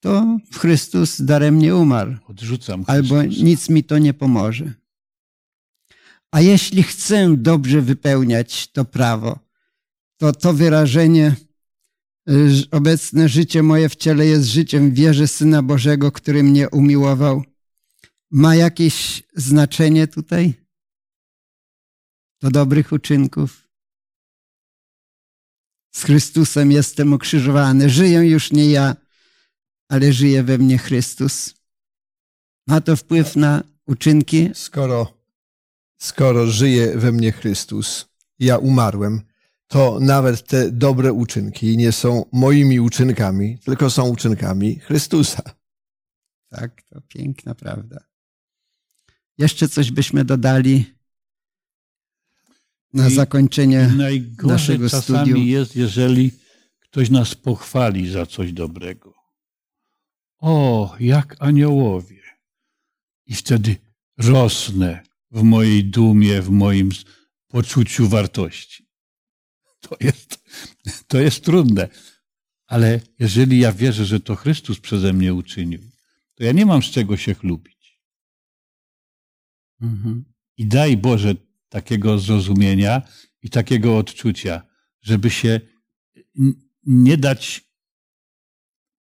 To 0.00 0.38
Chrystus 0.54 1.22
daremnie 1.22 1.76
umarł, 1.76 2.16
Odrzucam 2.28 2.84
albo 2.86 3.22
nic 3.22 3.68
mi 3.68 3.84
to 3.84 3.98
nie 3.98 4.14
pomoże. 4.14 4.72
A 6.30 6.40
jeśli 6.40 6.82
chcę 6.82 7.36
dobrze 7.36 7.80
wypełniać 7.80 8.68
to 8.72 8.84
prawo, 8.84 9.38
to 10.16 10.32
to 10.32 10.52
wyrażenie 10.52 11.36
y, 12.30 12.50
że 12.50 12.64
obecne 12.70 13.28
życie 13.28 13.62
moje 13.62 13.88
w 13.88 13.96
ciele 13.96 14.26
jest 14.26 14.48
życiem 14.48 14.90
w 14.90 14.94
wierze 14.94 15.28
Syna 15.28 15.62
Bożego, 15.62 16.12
który 16.12 16.42
mnie 16.42 16.70
umiłował, 16.70 17.44
ma 18.30 18.54
jakieś 18.54 19.22
znaczenie 19.34 20.06
tutaj? 20.06 20.54
Do 22.40 22.50
dobrych 22.50 22.92
uczynków. 22.92 23.68
Z 25.90 26.02
Chrystusem 26.02 26.72
jestem 26.72 27.12
ukrzyżowany. 27.12 27.90
Żyję 27.90 28.18
już 28.18 28.52
nie 28.52 28.70
ja, 28.70 28.96
ale 29.88 30.12
żyje 30.12 30.42
we 30.42 30.58
mnie 30.58 30.78
Chrystus. 30.78 31.54
Ma 32.66 32.80
to 32.80 32.96
wpływ 32.96 33.36
na 33.36 33.62
uczynki? 33.86 34.50
Skoro, 34.54 35.14
skoro 35.98 36.46
żyje 36.46 36.98
we 36.98 37.12
mnie 37.12 37.32
Chrystus, 37.32 38.08
ja 38.38 38.58
umarłem, 38.58 39.20
to 39.66 39.98
nawet 40.00 40.46
te 40.46 40.70
dobre 40.72 41.12
uczynki 41.12 41.76
nie 41.76 41.92
są 41.92 42.24
moimi 42.32 42.80
uczynkami, 42.80 43.58
tylko 43.58 43.90
są 43.90 44.08
uczynkami 44.08 44.78
Chrystusa. 44.78 45.42
Tak, 46.50 46.82
to 46.82 47.00
piękna 47.00 47.54
prawda. 47.54 48.04
Jeszcze 49.38 49.68
coś 49.68 49.90
byśmy 49.90 50.24
dodali 50.24 50.94
na 52.92 53.08
I- 53.08 53.14
zakończenie. 53.14 53.90
I 53.94 53.96
najgorzej 53.96 54.48
naszego 54.48 54.90
czasami 54.90 55.18
studium. 55.18 55.46
jest, 55.46 55.76
jeżeli 55.76 56.30
ktoś 56.80 57.10
nas 57.10 57.34
pochwali 57.34 58.10
za 58.10 58.26
coś 58.26 58.52
dobrego. 58.52 59.14
O, 60.38 60.96
jak 61.00 61.36
aniołowie. 61.38 62.22
I 63.26 63.34
wtedy 63.34 63.76
rosnę 64.18 65.02
w 65.30 65.42
mojej 65.42 65.84
dumie, 65.84 66.42
w 66.42 66.50
moim 66.50 66.90
poczuciu 67.48 68.08
wartości. 68.08 68.88
To 69.80 69.96
jest, 70.00 70.44
to 71.06 71.20
jest 71.20 71.44
trudne. 71.44 71.88
Ale 72.66 73.00
jeżeli 73.18 73.58
ja 73.58 73.72
wierzę, 73.72 74.04
że 74.04 74.20
to 74.20 74.36
Chrystus 74.36 74.80
przeze 74.80 75.12
mnie 75.12 75.34
uczynił, 75.34 75.80
to 76.34 76.44
ja 76.44 76.52
nie 76.52 76.66
mam 76.66 76.82
z 76.82 76.86
czego 76.86 77.16
się 77.16 77.34
chlubić. 77.34 78.00
Mhm. 79.80 80.24
I 80.56 80.66
daj 80.66 80.96
Boże 80.96 81.34
takiego 81.68 82.18
zrozumienia 82.18 83.02
i 83.42 83.50
takiego 83.50 83.98
odczucia, 83.98 84.62
żeby 85.00 85.30
się 85.30 85.60
nie 86.86 87.16
dać 87.16 87.67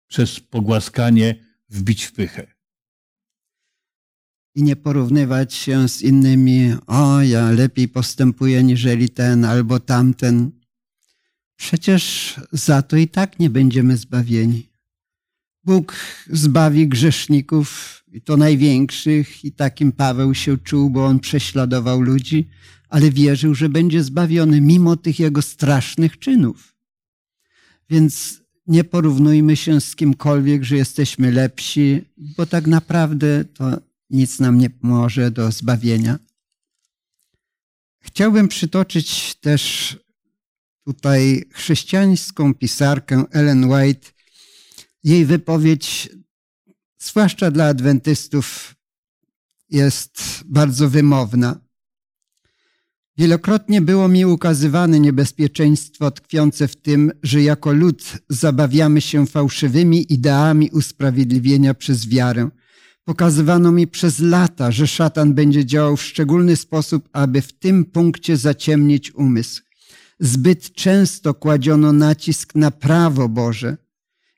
przez 0.09 0.41
pogłaskanie 0.41 1.35
wbić 1.69 2.05
w 2.05 2.13
pychę. 2.13 2.47
I 4.55 4.63
nie 4.63 4.77
porównywać 4.77 5.55
się 5.55 5.89
z 5.89 6.03
innymi. 6.03 6.75
O, 6.87 7.23
ja 7.23 7.51
lepiej 7.51 7.89
postępuję 7.89 8.63
niżeli 8.63 9.09
ten 9.09 9.45
albo 9.45 9.81
tamten. 9.81 10.51
Przecież 11.57 12.35
za 12.53 12.83
to 12.83 12.97
i 12.97 13.09
tak 13.09 13.39
nie 13.39 13.51
będziemy 13.51 13.97
zbawieni. 13.97 14.69
Bóg 15.65 15.97
zbawi 16.31 16.89
grzeszników, 16.89 17.99
i 18.13 18.21
to 18.21 18.37
największych, 18.37 19.45
i 19.45 19.53
takim 19.53 19.93
Paweł 19.93 20.35
się 20.35 20.59
czuł, 20.59 20.91
bo 20.91 21.07
on 21.07 21.21
prześladował 21.21 22.01
ludzi, 22.01 22.49
ale 22.89 23.11
wierzył, 23.11 23.55
że 23.55 23.69
będzie 23.69 24.05
zbawiony 24.05 24.61
mimo 24.61 24.97
tych 24.97 25.19
jego 25.21 25.43
strasznych 25.43 26.19
czynów. 26.19 26.75
Więc 27.91 28.43
nie 28.69 28.85
porównujmy 28.85 29.57
się 29.57 29.81
z 29.81 29.97
kimkolwiek, 29.97 30.65
że 30.65 30.77
jesteśmy 30.77 31.33
lepsi, 31.33 32.05
bo 32.17 32.47
tak 32.47 32.67
naprawdę 32.67 33.45
to 33.45 33.81
nic 34.11 34.39
nam 34.39 34.59
nie 34.59 34.71
pomoże 34.71 35.31
do 35.31 35.53
zbawienia. 35.53 36.19
Chciałbym 38.01 38.49
przytoczyć 38.49 39.35
też 39.35 39.97
tutaj 40.85 41.45
chrześcijańską 41.53 42.55
pisarkę 42.55 43.25
Ellen 43.31 43.73
White. 43.73 44.09
Jej 45.05 45.25
wypowiedź, 45.27 46.09
zwłaszcza 46.99 47.51
dla 47.51 47.67
adwentystów, 47.67 48.75
jest 49.71 50.43
bardzo 50.45 50.89
wymowna. 50.89 51.61
Wielokrotnie 53.19 53.81
było 53.81 54.09
mi 54.09 54.27
ukazywane 54.27 55.01
niebezpieczeństwo 55.01 56.11
tkwiące 56.11 56.69
w 56.69 56.77
tym, 56.77 57.13
że 57.23 57.43
jako 57.43 57.73
lud 57.73 58.13
zabawiamy 58.29 59.01
się 59.01 59.27
fałszywymi 59.27 60.13
ideami 60.13 60.71
usprawiedliwienia 60.71 61.75
przez 61.75 62.09
wiarę. 62.09 62.49
Pokazywano 63.05 63.73
mi 63.73 63.87
przez 63.87 64.19
lata, 64.19 64.73
że 64.73 64.87
szatan 64.87 65.35
będzie 65.35 65.67
działał 65.67 65.97
w 65.97 66.03
szczególny 66.03 66.57
sposób, 66.57 67.09
aby 67.13 67.43
w 67.43 67.53
tym 67.53 67.85
punkcie 67.85 68.37
zaciemnić 68.37 69.15
umysł. 69.15 69.63
Zbyt 70.21 70.73
często 70.73 71.35
kładziono 71.35 71.93
nacisk 71.93 72.55
na 72.55 72.71
prawo 72.71 73.29
Boże 73.29 73.77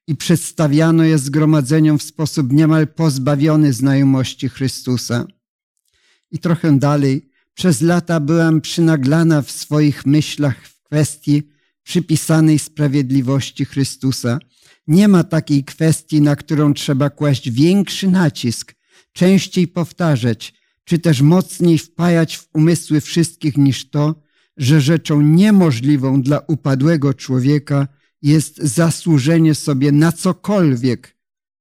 i 0.07 0.17
przedstawiano 0.17 1.05
je 1.05 1.19
zgromadzeniom 1.19 1.99
w 1.99 2.03
sposób 2.03 2.53
niemal 2.53 2.89
pozbawiony 2.89 3.73
znajomości 3.73 4.49
Chrystusa. 4.49 5.27
I 6.31 6.39
trochę 6.39 6.79
dalej, 6.79 7.30
przez 7.55 7.81
lata 7.81 8.21
byłam 8.21 8.61
przynaglana 8.61 9.43
w 9.43 9.51
swoich 9.51 10.07
myślach 10.07 10.67
w 10.67 10.83
kwestii 10.83 11.43
przypisanej 11.83 12.59
sprawiedliwości 12.59 13.65
Chrystusa. 13.65 14.39
Nie 14.87 15.09
ma 15.09 15.25
takiej 15.25 15.65
kwestii, 15.65 16.21
na 16.21 16.37
którą 16.37 16.75
trzeba 16.75 17.11
kłaść 17.11 17.51
większy 17.51 18.11
nacisk, 18.11 18.75
częściej 19.13 19.69
powtarzać, 19.69 20.55
czy 20.85 20.99
też 20.99 21.23
mocniej 21.23 21.79
wpajać 21.79 22.37
w 22.37 22.49
umysły 22.55 23.01
wszystkich 23.01 23.57
niż 23.57 23.91
to, 23.91 24.23
że 24.57 24.81
rzeczą 24.81 25.21
niemożliwą 25.21 26.23
dla 26.23 26.41
upadłego 26.49 27.15
człowieka 27.15 27.89
jest 28.23 28.57
zasłużenie 28.57 29.55
sobie 29.55 29.93
na 29.93 30.13
cokolwiek 30.13 31.17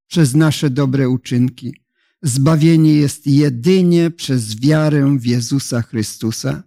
przez 0.07 0.35
nasze 0.35 0.69
dobre 0.69 1.09
uczynki. 1.09 1.73
Zbawienie 2.21 2.93
jest 2.93 3.27
jedynie 3.27 4.11
przez 4.11 4.59
wiarę 4.59 5.17
w 5.19 5.25
Jezusa 5.25 5.81
Chrystusa. 5.81 6.63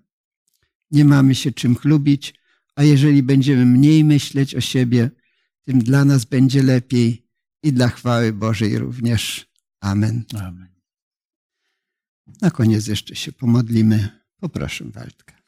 Nie 0.90 1.05
mamy 1.05 1.34
się 1.34 1.53
czym 1.53 1.76
chlubić, 1.76 2.34
a 2.74 2.82
jeżeli 2.82 3.22
będziemy 3.22 3.66
mniej 3.66 4.05
myśleć 4.05 4.55
o 4.55 4.61
siebie, 4.61 5.11
tym 5.62 5.78
dla 5.78 6.05
nas 6.05 6.24
będzie 6.24 6.62
lepiej 6.62 7.26
i 7.62 7.72
dla 7.72 7.88
chwały 7.88 8.32
Bożej 8.32 8.78
również. 8.78 9.46
Amen. 9.80 10.24
Amen. 10.34 10.68
Na 12.40 12.50
koniec 12.50 12.86
jeszcze 12.86 13.16
się 13.16 13.32
pomodlimy. 13.32 14.09
Poproszę 14.36 14.84
Waldka. 14.84 15.42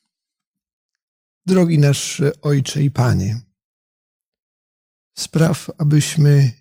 Drogi 1.47 1.79
nasz 1.79 2.23
Ojcze 2.43 2.83
i 2.83 2.91
Panie, 2.91 3.41
spraw, 5.15 5.71
abyśmy 5.79 6.53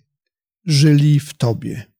żyli 0.64 1.20
w 1.20 1.34
Tobie, 1.34 1.93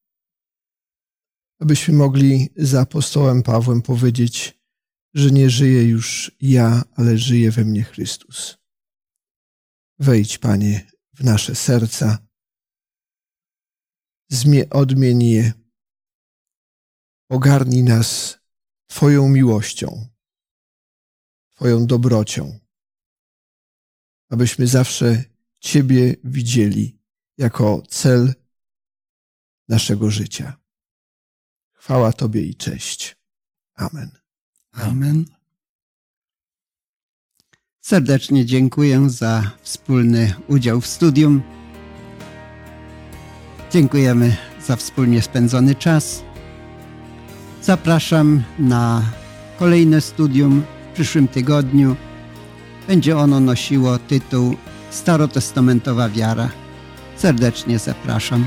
abyśmy 1.65 1.95
mogli 1.95 2.51
za 2.57 2.81
apostołem 2.81 3.43
Pawłem 3.43 3.83
powiedzieć, 3.83 4.61
że 5.15 5.31
nie 5.31 5.51
żyję 5.51 5.85
już 5.85 6.37
ja, 6.41 6.83
ale 6.97 7.19
żyje 7.19 7.51
we 7.51 7.65
mnie 7.65 7.83
Chrystus. 7.83 8.59
Wejdź, 9.99 10.39
Panie, 10.39 10.91
w 11.15 11.25
nasze 11.25 11.55
serca. 11.55 12.19
Zmie, 14.29 14.71
odmień 14.71 15.23
je. 15.23 15.53
Ogarnij 17.29 17.83
nas 17.83 18.39
Twoją 18.87 19.29
miłością, 19.29 20.09
Twoją 21.55 21.87
dobrocią, 21.87 22.59
abyśmy 24.31 24.67
zawsze 24.67 25.25
Ciebie 25.61 26.17
widzieli 26.25 26.99
jako 27.39 27.83
cel 27.89 28.35
naszego 29.69 30.11
życia. 30.11 30.64
Chwała 31.85 32.13
Tobie 32.13 32.43
i 32.43 32.55
cześć. 32.55 33.17
Amen. 33.75 34.11
Amen. 34.73 35.25
Serdecznie 37.81 38.47
dziękuję 38.47 39.11
za 39.11 39.51
wspólny 39.63 40.35
udział 40.49 40.81
w 40.81 40.87
studium. 40.87 41.43
Dziękujemy 43.71 44.37
za 44.67 44.77
wspólnie 44.77 45.23
spędzony 45.23 45.75
czas. 45.75 46.23
Zapraszam 47.63 48.43
na 48.59 49.03
kolejne 49.59 50.01
studium 50.01 50.63
w 50.91 50.95
przyszłym 50.95 51.29
tygodniu. 51.29 51.97
Będzie 52.87 53.17
ono 53.17 53.41
nosiło 53.41 53.99
tytuł 53.99 54.57
Starotestamentowa 54.91 56.09
wiara. 56.09 56.51
Serdecznie 57.17 57.79
zapraszam. 57.79 58.47